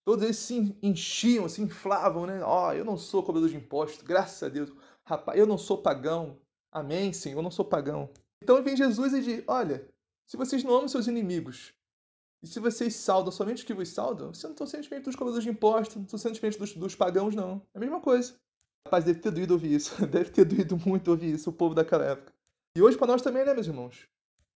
Todos 0.07 0.25
eles 0.25 0.39
se 0.39 0.75
enchiam, 0.83 1.47
se 1.51 1.61
inflavam, 1.61 2.25
né? 2.25 2.43
Ó, 2.43 2.69
oh, 2.69 2.73
eu 2.73 2.85
não 2.85 2.97
sou 2.97 3.23
cobrador 3.23 3.51
de 3.51 3.57
impostos, 3.57 4.03
graças 4.03 4.43
a 4.43 4.49
Deus. 4.49 4.73
Rapaz, 5.05 5.39
eu 5.39 5.47
não 5.47 5.59
sou 5.59 5.83
pagão. 5.83 6.39
Amém, 6.73 7.13
Senhor, 7.13 7.41
eu 7.41 7.43
não 7.43 7.51
sou 7.51 7.65
pagão. 7.67 8.11
Então 8.45 8.63
vem 8.63 8.77
Jesus 8.77 9.15
e 9.15 9.23
diz: 9.23 9.45
Olha, 9.47 9.89
se 10.27 10.37
vocês 10.37 10.63
não 10.63 10.75
amam 10.75 10.87
seus 10.87 11.07
inimigos, 11.07 11.73
e 12.43 12.47
se 12.47 12.61
vocês 12.61 12.95
saudam 12.95 13.33
somente 13.33 13.59
os 13.59 13.65
que 13.65 13.73
vos 13.73 13.89
saudam, 13.89 14.35
vocês 14.35 14.45
não 14.45 14.51
estão 14.51 14.67
sendo 14.67 14.83
diferentes 14.83 15.07
dos 15.07 15.17
cobradores 15.17 15.45
de 15.45 15.51
impostos, 15.51 15.97
não 15.97 16.05
estão 16.05 16.19
sendo 16.19 16.35
diferentes 16.35 16.59
dos, 16.59 16.75
dos 16.75 16.95
pagãos, 16.95 17.35
não. 17.35 17.63
É 17.73 17.79
a 17.79 17.81
mesma 17.81 18.01
coisa. 18.03 18.35
Rapaz, 18.87 19.03
deve 19.03 19.21
ter 19.21 19.31
doído 19.31 19.55
ouvir 19.55 19.73
isso. 19.73 19.95
Deve 20.07 20.31
ter 20.31 20.45
doído 20.45 20.77
muito 20.77 21.11
ouvir 21.11 21.33
isso, 21.33 21.49
o 21.49 21.53
povo 21.55 21.75
daquela 21.75 22.05
época. 22.05 22.35
E 22.77 22.83
hoje 22.83 22.99
para 22.99 23.07
nós 23.07 23.23
também, 23.23 23.47
né, 23.47 23.55
meus 23.55 23.67
irmãos? 23.67 24.07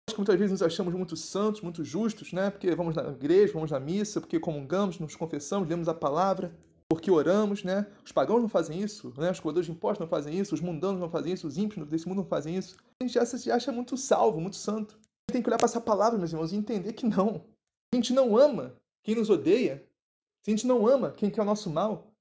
que 0.09 0.17
muitas 0.17 0.35
vezes 0.37 0.51
nos 0.51 0.61
achamos 0.61 0.93
muito 0.93 1.15
santos, 1.15 1.61
muito 1.61 1.83
justos, 1.83 2.31
né? 2.31 2.49
Porque 2.49 2.73
vamos 2.75 2.95
na 2.95 3.09
igreja, 3.09 3.53
vamos 3.53 3.71
na 3.71 3.79
missa, 3.79 4.21
porque 4.21 4.39
comungamos, 4.39 4.99
nos 4.99 5.15
confessamos, 5.15 5.67
lemos 5.67 5.87
a 5.87 5.93
palavra, 5.93 6.57
porque 6.89 7.11
oramos, 7.11 7.63
né? 7.63 7.85
Os 8.03 8.11
pagãos 8.11 8.41
não 8.41 8.49
fazem 8.49 8.81
isso, 8.81 9.13
né? 9.17 9.31
Os 9.31 9.39
cobradores 9.39 9.65
de 9.65 9.71
impostos 9.73 9.99
não 9.99 10.07
fazem 10.07 10.37
isso, 10.37 10.55
os 10.55 10.61
mundanos 10.61 10.99
não 10.99 11.09
fazem 11.09 11.33
isso, 11.33 11.47
os 11.47 11.57
ímpios 11.57 11.87
desse 11.87 12.07
mundo 12.07 12.19
não 12.19 12.25
fazem 12.25 12.55
isso. 12.55 12.77
A 12.99 13.03
gente 13.03 13.13
já 13.13 13.25
se 13.25 13.51
acha 13.51 13.71
muito 13.71 13.97
salvo, 13.97 14.39
muito 14.39 14.55
santo. 14.55 14.95
A 14.95 14.97
gente 14.97 15.33
tem 15.33 15.41
que 15.41 15.49
olhar 15.49 15.57
para 15.57 15.65
essa 15.65 15.81
palavra, 15.81 16.17
meus 16.17 16.31
irmãos, 16.31 16.53
e 16.53 16.55
entender 16.55 16.93
que 16.93 17.05
não. 17.05 17.45
A 17.93 17.95
gente 17.95 18.13
não 18.13 18.37
ama 18.37 18.75
quem 19.03 19.15
nos 19.15 19.29
odeia, 19.29 19.85
se 20.43 20.51
a 20.51 20.55
gente 20.55 20.65
não 20.65 20.87
ama 20.87 21.11
quem 21.11 21.29
quer 21.29 21.41
o 21.41 21.45
nosso 21.45 21.69
mal, 21.69 22.13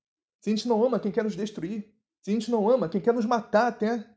se 0.42 0.50
a 0.50 0.54
gente 0.54 0.66
não 0.66 0.84
ama 0.84 0.98
quem 0.98 1.12
quer 1.12 1.22
nos 1.22 1.36
destruir, 1.36 1.92
se 2.22 2.30
a 2.30 2.32
gente 2.32 2.50
não 2.50 2.68
ama 2.68 2.88
quem 2.88 3.00
quer 3.00 3.14
nos 3.14 3.24
matar 3.24 3.68
até, 3.68 4.08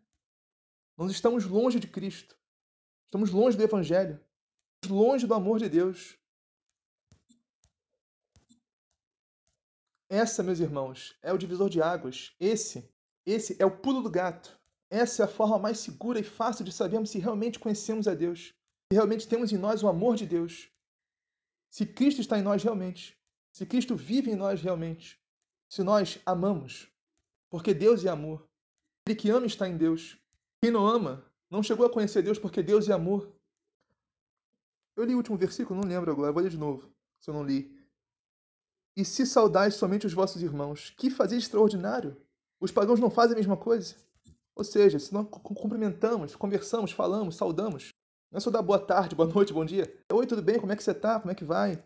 nós 0.98 1.12
estamos 1.12 1.46
longe 1.46 1.80
de 1.80 1.88
Cristo. 1.88 2.36
Estamos 3.06 3.32
longe 3.32 3.56
do 3.56 3.64
Evangelho, 3.64 4.20
longe 4.88 5.26
do 5.26 5.34
amor 5.34 5.60
de 5.60 5.70
Deus. 5.70 6.18
Essa, 10.10 10.42
meus 10.42 10.60
irmãos, 10.60 11.16
é 11.22 11.32
o 11.32 11.38
divisor 11.38 11.70
de 11.70 11.82
águas. 11.82 12.34
Esse, 12.40 12.90
esse 13.26 13.56
é 13.60 13.66
o 13.66 13.78
pulo 13.78 14.02
do 14.02 14.10
gato. 14.10 14.60
Essa 14.90 15.22
é 15.22 15.26
a 15.26 15.30
forma 15.30 15.60
mais 15.60 15.78
segura 15.78 16.20
e 16.20 16.24
fácil 16.24 16.66
de 16.66 16.72
sabermos 16.72 17.12
se 17.12 17.20
realmente 17.20 17.60
conhecemos 17.60 18.08
a 18.08 18.16
Deus, 18.16 18.56
se 18.92 18.94
realmente 18.94 19.28
temos 19.28 19.54
em 19.54 19.58
nós 19.58 19.84
o 19.84 19.88
amor 19.88 20.16
de 20.16 20.26
Deus, 20.26 20.68
se 21.70 21.86
Cristo 21.86 22.22
está 22.22 22.40
em 22.40 22.42
nós 22.42 22.64
realmente, 22.64 23.16
se 23.52 23.68
Cristo 23.68 23.96
vive 23.96 24.32
em 24.32 24.36
nós 24.36 24.62
realmente, 24.62 25.22
se 25.70 25.84
nós 25.84 26.20
amamos, 26.26 26.92
porque 27.52 27.72
Deus 27.72 28.04
é 28.04 28.10
amor. 28.10 28.50
Ele 29.06 29.16
que 29.16 29.30
ama 29.30 29.46
está 29.46 29.70
em 29.70 29.78
Deus. 29.78 30.18
Quem 30.60 30.72
não 30.72 30.88
ama 30.88 31.24
não 31.52 31.62
chegou 31.62 31.86
a 31.86 31.90
conhecer 31.90 32.24
Deus 32.24 32.40
porque 32.40 32.64
Deus 32.64 32.90
é 32.90 32.94
amor. 32.94 33.32
Eu 34.96 35.06
li 35.06 35.14
o 35.14 35.18
último 35.18 35.38
versículo, 35.38 35.80
não 35.80 35.88
lembro 35.88 36.12
agora, 36.12 36.32
vou 36.32 36.42
ler 36.42 36.50
de 36.50 36.58
novo, 36.58 36.92
se 37.20 37.30
eu 37.30 37.34
não 37.34 37.44
li. 37.44 37.79
E 39.00 39.06
se 39.06 39.26
saudais 39.26 39.76
somente 39.76 40.06
os 40.06 40.12
vossos 40.12 40.44
irmãos, 40.44 40.94
que 40.98 41.10
fazer 41.10 41.38
extraordinário? 41.38 42.18
Os 42.60 42.70
pagãos 42.70 43.00
não 43.00 43.10
fazem 43.10 43.32
a 43.32 43.38
mesma 43.38 43.56
coisa? 43.56 43.96
Ou 44.54 44.62
seja, 44.62 45.00
se 45.00 45.14
nós 45.14 45.26
cumprimentamos, 45.30 46.36
conversamos, 46.36 46.92
falamos, 46.92 47.38
saudamos, 47.38 47.94
não 48.30 48.40
é 48.40 48.42
só 48.42 48.52
dar 48.52 48.62
boa 48.62 48.78
tarde, 48.78 49.16
boa 49.16 49.30
noite, 49.34 49.54
bom 49.54 49.64
dia. 49.64 49.86
Oi, 50.12 50.28
tudo 50.28 50.42
bem? 50.42 50.60
Como 50.60 50.74
é 50.74 50.76
que 50.76 50.84
você 50.84 50.92
está? 50.92 51.18
Como 51.18 51.32
é 51.32 51.34
que 51.34 51.46
vai? 51.46 51.82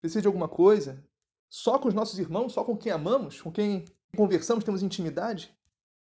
Precisa 0.00 0.22
de 0.22 0.28
alguma 0.28 0.48
coisa? 0.48 1.04
Só 1.52 1.78
com 1.78 1.88
os 1.88 1.94
nossos 1.94 2.18
irmãos, 2.18 2.54
só 2.54 2.64
com 2.64 2.74
quem 2.74 2.90
amamos, 2.90 3.42
com 3.42 3.52
quem 3.52 3.84
conversamos, 4.16 4.64
temos 4.64 4.82
intimidade? 4.82 5.54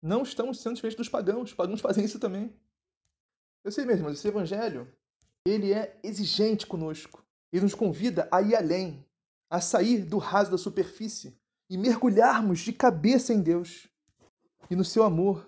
Não 0.01 0.23
estamos 0.23 0.59
sendo 0.59 0.73
diferentes 0.73 0.97
dos 0.97 1.07
pagãos. 1.07 1.51
Os 1.51 1.55
pagãos 1.55 1.81
fazem 1.81 2.03
isso 2.03 2.17
também. 2.17 2.51
Eu 3.63 3.71
sei 3.71 3.85
mesmo, 3.85 4.05
mas 4.05 4.17
esse 4.17 4.27
evangelho, 4.27 4.91
ele 5.45 5.71
é 5.71 5.99
exigente 6.03 6.65
conosco. 6.65 7.23
Ele 7.53 7.61
nos 7.61 7.75
convida 7.75 8.27
a 8.31 8.41
ir 8.41 8.55
além, 8.55 9.05
a 9.51 9.59
sair 9.59 10.05
do 10.05 10.17
raso 10.17 10.49
da 10.49 10.57
superfície 10.57 11.37
e 11.69 11.77
mergulharmos 11.77 12.61
de 12.61 12.71
cabeça 12.71 13.33
em 13.33 13.41
Deus 13.41 13.89
e 14.69 14.75
no 14.77 14.85
seu 14.85 15.03
amor. 15.03 15.45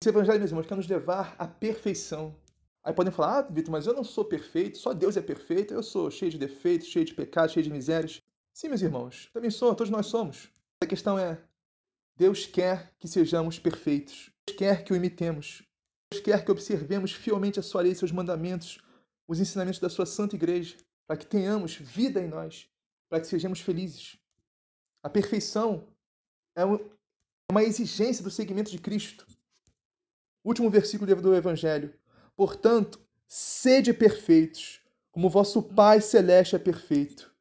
Esse 0.00 0.08
evangelho, 0.08 0.38
meus 0.38 0.50
irmãos, 0.50 0.66
quer 0.66 0.76
nos 0.76 0.88
levar 0.88 1.36
à 1.38 1.46
perfeição. 1.46 2.34
Aí 2.82 2.94
podem 2.94 3.12
falar, 3.12 3.40
ah, 3.40 3.42
Vitor, 3.42 3.70
mas 3.70 3.86
eu 3.86 3.92
não 3.92 4.02
sou 4.02 4.24
perfeito, 4.24 4.78
só 4.78 4.94
Deus 4.94 5.14
é 5.18 5.20
perfeito, 5.20 5.74
eu 5.74 5.82
sou 5.82 6.10
cheio 6.10 6.30
de 6.30 6.38
defeitos, 6.38 6.88
cheio 6.88 7.04
de 7.04 7.12
pecados, 7.12 7.52
cheio 7.52 7.64
de 7.64 7.70
misérias. 7.70 8.22
Sim, 8.54 8.68
meus 8.68 8.80
irmãos, 8.80 9.28
também 9.34 9.50
sou, 9.50 9.74
todos 9.74 9.90
nós 9.90 10.06
somos. 10.06 10.48
A 10.80 10.86
questão 10.86 11.18
é, 11.18 11.38
Deus 12.16 12.46
quer 12.46 12.94
que 12.98 13.06
sejamos 13.06 13.58
perfeitos. 13.58 14.30
Deus 14.46 14.56
quer 14.56 14.84
que 14.84 14.92
o 14.94 14.96
imitemos. 14.96 15.62
Deus 16.10 16.22
quer 16.24 16.42
que 16.46 16.50
observemos 16.50 17.12
fielmente 17.12 17.60
a 17.60 17.62
sua 17.62 17.82
lei 17.82 17.94
seus 17.94 18.10
mandamentos, 18.10 18.78
os 19.26 19.38
ensinamentos 19.38 19.80
da 19.80 19.90
sua 19.90 20.06
santa 20.06 20.34
igreja, 20.34 20.76
para 21.06 21.18
que 21.18 21.26
tenhamos 21.26 21.76
vida 21.76 22.22
em 22.22 22.28
nós, 22.28 22.70
para 23.08 23.20
que 23.20 23.26
sejamos 23.26 23.60
felizes. 23.60 24.18
A 25.02 25.08
perfeição 25.08 25.88
é 26.56 26.64
uma 27.50 27.62
exigência 27.62 28.22
do 28.22 28.30
seguimento 28.30 28.70
de 28.70 28.78
Cristo. 28.78 29.26
Último 30.44 30.70
versículo 30.70 31.14
do 31.16 31.34
Evangelho. 31.34 31.94
Portanto, 32.36 33.00
sede 33.26 33.92
perfeitos, 33.92 34.80
como 35.10 35.30
vosso 35.30 35.62
Pai 35.62 36.00
Celeste 36.00 36.56
é 36.56 36.58
perfeito. 36.58 37.34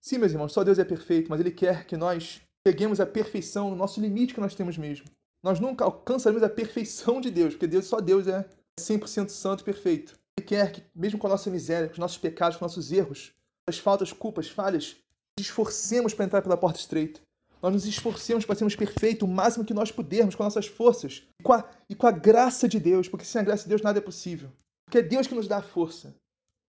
Sim, 0.00 0.18
meus 0.18 0.32
irmãos, 0.32 0.52
só 0.52 0.62
Deus 0.62 0.78
é 0.78 0.84
perfeito, 0.84 1.28
mas 1.28 1.40
Ele 1.40 1.50
quer 1.50 1.86
que 1.86 1.96
nós 1.96 2.40
peguemos 2.64 3.00
a 3.00 3.06
perfeição 3.06 3.70
no 3.70 3.76
nosso 3.76 4.00
limite 4.00 4.34
que 4.34 4.40
nós 4.40 4.54
temos 4.54 4.78
mesmo. 4.78 5.06
Nós 5.42 5.60
nunca 5.60 5.84
alcançaremos 5.84 6.42
a 6.42 6.48
perfeição 6.48 7.20
de 7.20 7.30
Deus, 7.30 7.54
porque 7.54 7.66
Deus, 7.66 7.86
só 7.86 8.00
Deus 8.00 8.26
é 8.26 8.48
100% 8.80 9.28
santo 9.28 9.60
e 9.60 9.64
perfeito. 9.64 10.18
Ele 10.36 10.46
quer 10.46 10.72
que, 10.72 10.82
mesmo 10.94 11.18
com 11.18 11.26
a 11.26 11.30
nossa 11.30 11.50
miséria, 11.50 11.88
com 11.88 11.94
os 11.94 11.98
nossos 11.98 12.18
pecados, 12.18 12.56
com 12.56 12.64
os 12.64 12.72
nossos 12.72 12.92
erros, 12.92 13.32
as 13.68 13.78
faltas, 13.78 14.12
culpas, 14.12 14.48
falhas, 14.48 14.96
nos 15.38 15.46
esforcemos 15.46 16.14
para 16.14 16.24
entrar 16.24 16.42
pela 16.42 16.56
porta 16.56 16.78
estreita. 16.78 17.20
Nós 17.60 17.72
nos 17.72 17.86
esforcemos 17.86 18.44
para 18.44 18.54
sermos 18.54 18.76
perfeitos 18.76 19.28
o 19.28 19.30
máximo 19.30 19.64
que 19.64 19.74
nós 19.74 19.90
pudermos 19.90 20.34
com 20.34 20.44
nossas 20.44 20.66
forças 20.66 21.26
e 21.40 21.42
com, 21.42 21.52
a, 21.52 21.68
e 21.88 21.94
com 21.94 22.06
a 22.06 22.12
graça 22.12 22.68
de 22.68 22.78
Deus, 22.78 23.08
porque 23.08 23.24
sem 23.24 23.40
a 23.40 23.44
graça 23.44 23.64
de 23.64 23.70
Deus 23.70 23.82
nada 23.82 23.98
é 23.98 24.02
possível. 24.02 24.50
Porque 24.84 24.98
é 24.98 25.02
Deus 25.02 25.26
que 25.26 25.34
nos 25.34 25.48
dá 25.48 25.58
a 25.58 25.62
força 25.62 26.14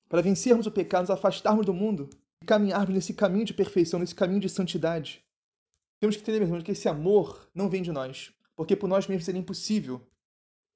para 0.08 0.20
vencermos 0.20 0.66
o 0.66 0.70
pecado, 0.70 1.02
nos 1.02 1.10
afastarmos 1.10 1.64
do 1.64 1.72
mundo 1.72 2.10
e 2.42 2.46
caminharmos 2.46 2.94
nesse 2.94 3.14
caminho 3.14 3.46
de 3.46 3.54
perfeição, 3.54 3.98
nesse 3.98 4.14
caminho 4.14 4.40
de 4.40 4.48
santidade. 4.48 5.24
Temos 5.98 6.16
que 6.16 6.22
entender, 6.22 6.42
irmãos, 6.42 6.62
que 6.62 6.72
esse 6.72 6.88
amor 6.88 7.48
não 7.54 7.70
vem 7.70 7.80
de 7.80 7.92
nós, 7.92 8.32
porque 8.54 8.76
por 8.76 8.88
nós 8.88 9.06
mesmos 9.06 9.24
seria 9.24 9.40
impossível 9.40 10.02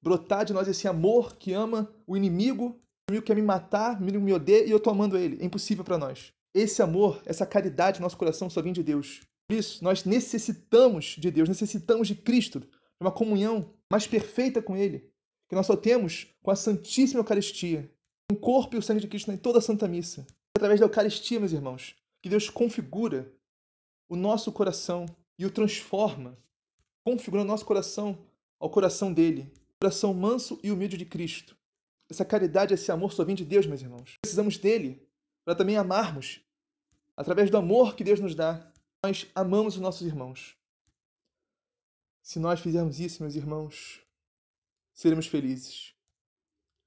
brotar 0.03 0.45
de 0.45 0.53
nós 0.53 0.69
esse 0.69 0.87
amor 0.87 1.37
que 1.37 1.53
ama 1.53 1.93
o 2.07 2.17
inimigo, 2.17 2.81
inimigo 3.09 3.25
quer 3.25 3.37
me 3.37 3.43
matar, 3.43 4.01
inimigo 4.01 4.25
me 4.25 4.33
odeia 4.33 4.67
e 4.67 4.71
eu 4.71 4.81
tô 4.81 4.91
amando 4.91 5.17
ele. 5.17 5.41
É 5.41 5.45
impossível 5.45 5.85
para 5.85 5.97
nós. 5.97 6.33
Esse 6.53 6.83
amor, 6.83 7.23
essa 7.25 7.47
caridade 7.47 8.01
no 8.01 8.05
nosso 8.05 8.17
coração 8.17 8.51
só 8.51 8.61
vem 8.61 8.73
de 8.73 8.83
Deus. 8.83 9.21
Por 9.49 9.57
isso, 9.57 9.83
nós 9.85 10.05
necessitamos 10.05 11.17
de 11.17 11.31
Deus, 11.31 11.49
necessitamos 11.49 12.09
de 12.09 12.17
Cristo, 12.17 12.61
de 12.61 12.67
uma 13.01 13.13
comunhão 13.13 13.73
mais 13.91 14.07
perfeita 14.07 14.61
com 14.61 14.77
Ele, 14.77 15.09
que 15.49 15.55
nós 15.55 15.67
só 15.67 15.77
temos 15.77 16.27
com 16.43 16.51
a 16.51 16.57
Santíssima 16.57 17.21
Eucaristia, 17.21 17.89
o 18.31 18.35
corpo 18.35 18.75
e 18.75 18.79
o 18.79 18.83
sangue 18.83 19.01
de 19.01 19.07
Cristo 19.07 19.31
em 19.31 19.37
toda 19.37 19.59
a 19.59 19.63
Santa 19.63 19.87
Missa. 19.87 20.27
Através 20.57 20.81
da 20.81 20.87
Eucaristia, 20.87 21.39
meus 21.39 21.53
irmãos, 21.53 21.95
que 22.21 22.29
Deus 22.29 22.51
configura 22.51 23.33
o 24.09 24.17
nosso 24.17 24.51
coração 24.51 25.07
e 25.39 25.47
o 25.47 25.51
transforma, 25.51 26.37
configura 27.05 27.43
o 27.43 27.47
nosso 27.47 27.65
coração 27.65 28.19
ao 28.59 28.69
coração 28.69 29.13
dele, 29.13 29.53
coração 29.81 30.13
manso 30.13 30.59
e 30.63 30.73
humilde 30.73 30.97
de 30.97 31.05
Cristo. 31.05 31.56
Essa 32.09 32.25
caridade, 32.25 32.75
esse 32.75 32.91
amor 32.93 33.13
só 33.13 33.25
vem 33.25 33.35
de 33.35 33.45
Deus, 33.45 33.67
meus 33.67 33.83
irmãos. 33.83 34.19
Precisamos 34.21 34.59
dele 34.59 35.07
para 35.45 35.55
também 35.55 35.77
amarmos. 35.77 36.41
Através 37.17 37.51
do 37.51 37.57
amor 37.57 37.97
que 37.97 38.05
Deus 38.05 38.21
nos 38.21 38.35
dá, 38.35 38.73
nós 39.03 39.27
amamos 39.35 39.75
os 39.75 39.81
nossos 39.81 40.07
irmãos. 40.07 40.57
Se 42.23 42.39
nós 42.39 42.61
fizermos 42.61 43.01
isso, 43.01 43.23
meus 43.23 43.37
irmãos, 43.37 44.05
seremos 44.93 45.27
felizes. 45.27 45.95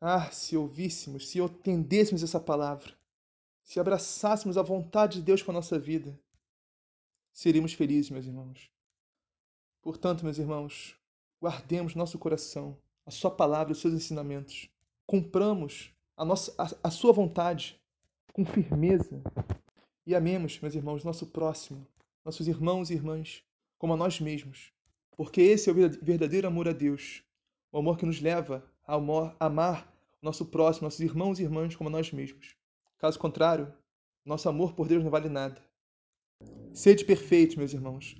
Ah, 0.01 0.29
se 0.31 0.55
ouvíssemos, 0.55 1.29
se 1.29 1.39
entendêssemos 1.39 2.23
essa 2.23 2.39
palavra, 2.39 2.93
se 3.63 3.79
abraçássemos 3.79 4.57
a 4.57 4.61
vontade 4.61 5.19
de 5.19 5.25
Deus 5.25 5.41
com 5.41 5.51
a 5.51 5.53
nossa 5.53 5.77
vida, 5.77 6.17
seríamos 7.31 7.73
felizes, 7.73 8.09
meus 8.09 8.25
irmãos. 8.25 8.71
Portanto, 9.81 10.23
meus 10.23 10.37
irmãos, 10.37 10.95
guardemos 11.41 11.95
nosso 11.95 12.17
coração 12.17 12.77
a 13.05 13.11
Sua 13.11 13.31
palavra, 13.31 13.73
os 13.73 13.79
seus 13.79 13.93
ensinamentos. 13.93 14.69
Cumpramos 15.09 15.91
a, 16.15 16.23
nossa, 16.23 16.53
a, 16.55 16.87
a 16.87 16.91
Sua 16.91 17.11
vontade 17.11 17.81
com 18.31 18.45
firmeza 18.45 19.23
e 20.05 20.13
amemos, 20.13 20.59
meus 20.59 20.75
irmãos, 20.75 21.03
nosso 21.03 21.25
próximo, 21.25 21.83
nossos 22.23 22.47
irmãos 22.47 22.91
e 22.91 22.93
irmãs, 22.93 23.43
como 23.79 23.93
a 23.93 23.97
nós 23.97 24.19
mesmos, 24.19 24.71
porque 25.17 25.41
esse 25.41 25.67
é 25.67 25.73
o 25.73 25.75
verdadeiro 25.75 26.47
amor 26.47 26.67
a 26.67 26.73
Deus, 26.73 27.23
o 27.71 27.79
amor 27.79 27.97
que 27.97 28.05
nos 28.05 28.21
leva 28.21 28.63
a 28.85 28.93
amar 29.39 29.91
o 30.21 30.25
nosso 30.27 30.45
próximo, 30.45 30.85
nossos 30.85 30.99
irmãos 30.99 31.39
e 31.39 31.43
irmãs 31.43 31.75
como 31.75 31.89
nós 31.89 32.11
mesmos. 32.11 32.55
Caso 32.99 33.17
contrário, 33.17 33.73
nosso 34.23 34.47
amor 34.47 34.73
por 34.73 34.87
Deus 34.87 35.03
não 35.03 35.09
vale 35.09 35.27
nada. 35.27 35.59
Sede 36.71 37.03
perfeitos, 37.03 37.55
meus 37.55 37.73
irmãos. 37.73 38.15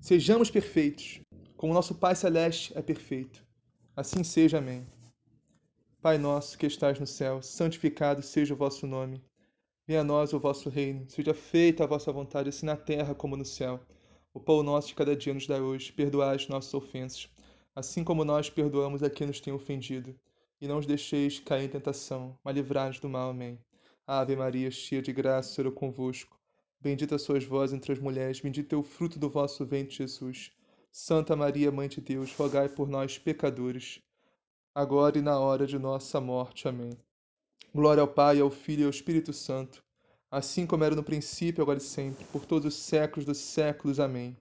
Sejamos 0.00 0.50
perfeitos, 0.50 1.20
como 1.56 1.72
nosso 1.72 1.94
Pai 1.94 2.16
Celeste 2.16 2.76
é 2.76 2.82
perfeito. 2.82 3.46
Assim 3.94 4.24
seja. 4.24 4.58
Amém. 4.58 4.84
Pai 6.02 6.18
nosso 6.18 6.58
que 6.58 6.66
estais 6.66 6.98
no 7.00 7.06
céu, 7.06 7.40
santificado 7.40 8.20
seja 8.20 8.52
o 8.52 8.56
vosso 8.56 8.86
nome. 8.86 9.24
Venha 9.86 10.00
a 10.00 10.04
nós 10.04 10.34
o 10.34 10.38
vosso 10.38 10.68
reino. 10.68 11.08
Seja 11.08 11.32
feita 11.32 11.84
a 11.84 11.86
vossa 11.86 12.12
vontade, 12.12 12.50
assim 12.50 12.66
na 12.66 12.76
terra 12.76 13.14
como 13.14 13.38
no 13.38 13.44
céu. 13.46 13.80
O 14.34 14.40
pão 14.40 14.62
nosso 14.62 14.88
de 14.88 14.94
cada 14.94 15.16
dia 15.16 15.32
nos 15.32 15.46
dá 15.46 15.56
hoje. 15.56 15.92
Perdoai 15.92 16.36
as 16.36 16.48
nossas 16.48 16.74
ofensas 16.74 17.30
assim 17.74 18.04
como 18.04 18.24
nós 18.24 18.50
perdoamos 18.50 19.02
a 19.02 19.10
quem 19.10 19.26
nos 19.26 19.40
tem 19.40 19.52
ofendido. 19.52 20.14
E 20.60 20.68
não 20.68 20.78
os 20.78 20.86
deixeis 20.86 21.40
cair 21.40 21.64
em 21.64 21.68
tentação, 21.68 22.38
mas 22.44 22.54
livrai-nos 22.54 23.00
do 23.00 23.08
mal. 23.08 23.30
Amém. 23.30 23.58
Ave 24.06 24.36
Maria, 24.36 24.70
cheia 24.70 25.02
de 25.02 25.12
graça, 25.12 25.50
o 25.50 25.54
Senhor 25.54 25.68
é 25.68 25.74
convosco. 25.74 26.38
Bendita 26.80 27.18
sois 27.18 27.44
vós 27.44 27.72
entre 27.72 27.92
as 27.92 27.98
mulheres, 27.98 28.40
bendito 28.40 28.74
é 28.74 28.78
o 28.78 28.82
fruto 28.82 29.18
do 29.18 29.30
vosso 29.30 29.64
ventre, 29.64 29.96
Jesus. 29.96 30.52
Santa 30.90 31.34
Maria, 31.34 31.72
Mãe 31.72 31.88
de 31.88 32.00
Deus, 32.00 32.34
rogai 32.34 32.68
por 32.68 32.88
nós, 32.88 33.18
pecadores, 33.18 34.02
agora 34.74 35.18
e 35.18 35.22
na 35.22 35.38
hora 35.38 35.66
de 35.66 35.78
nossa 35.78 36.20
morte. 36.20 36.66
Amém. 36.66 36.92
Glória 37.74 38.00
ao 38.00 38.08
Pai, 38.08 38.40
ao 38.40 38.50
Filho 38.50 38.82
e 38.82 38.84
ao 38.84 38.90
Espírito 38.90 39.32
Santo, 39.32 39.82
assim 40.30 40.66
como 40.66 40.84
era 40.84 40.94
no 40.94 41.02
princípio, 41.02 41.62
agora 41.62 41.78
e 41.78 41.82
sempre, 41.82 42.24
por 42.26 42.44
todos 42.44 42.74
os 42.74 42.80
séculos 42.80 43.24
dos 43.24 43.38
séculos. 43.38 44.00
Amém. 44.00 44.36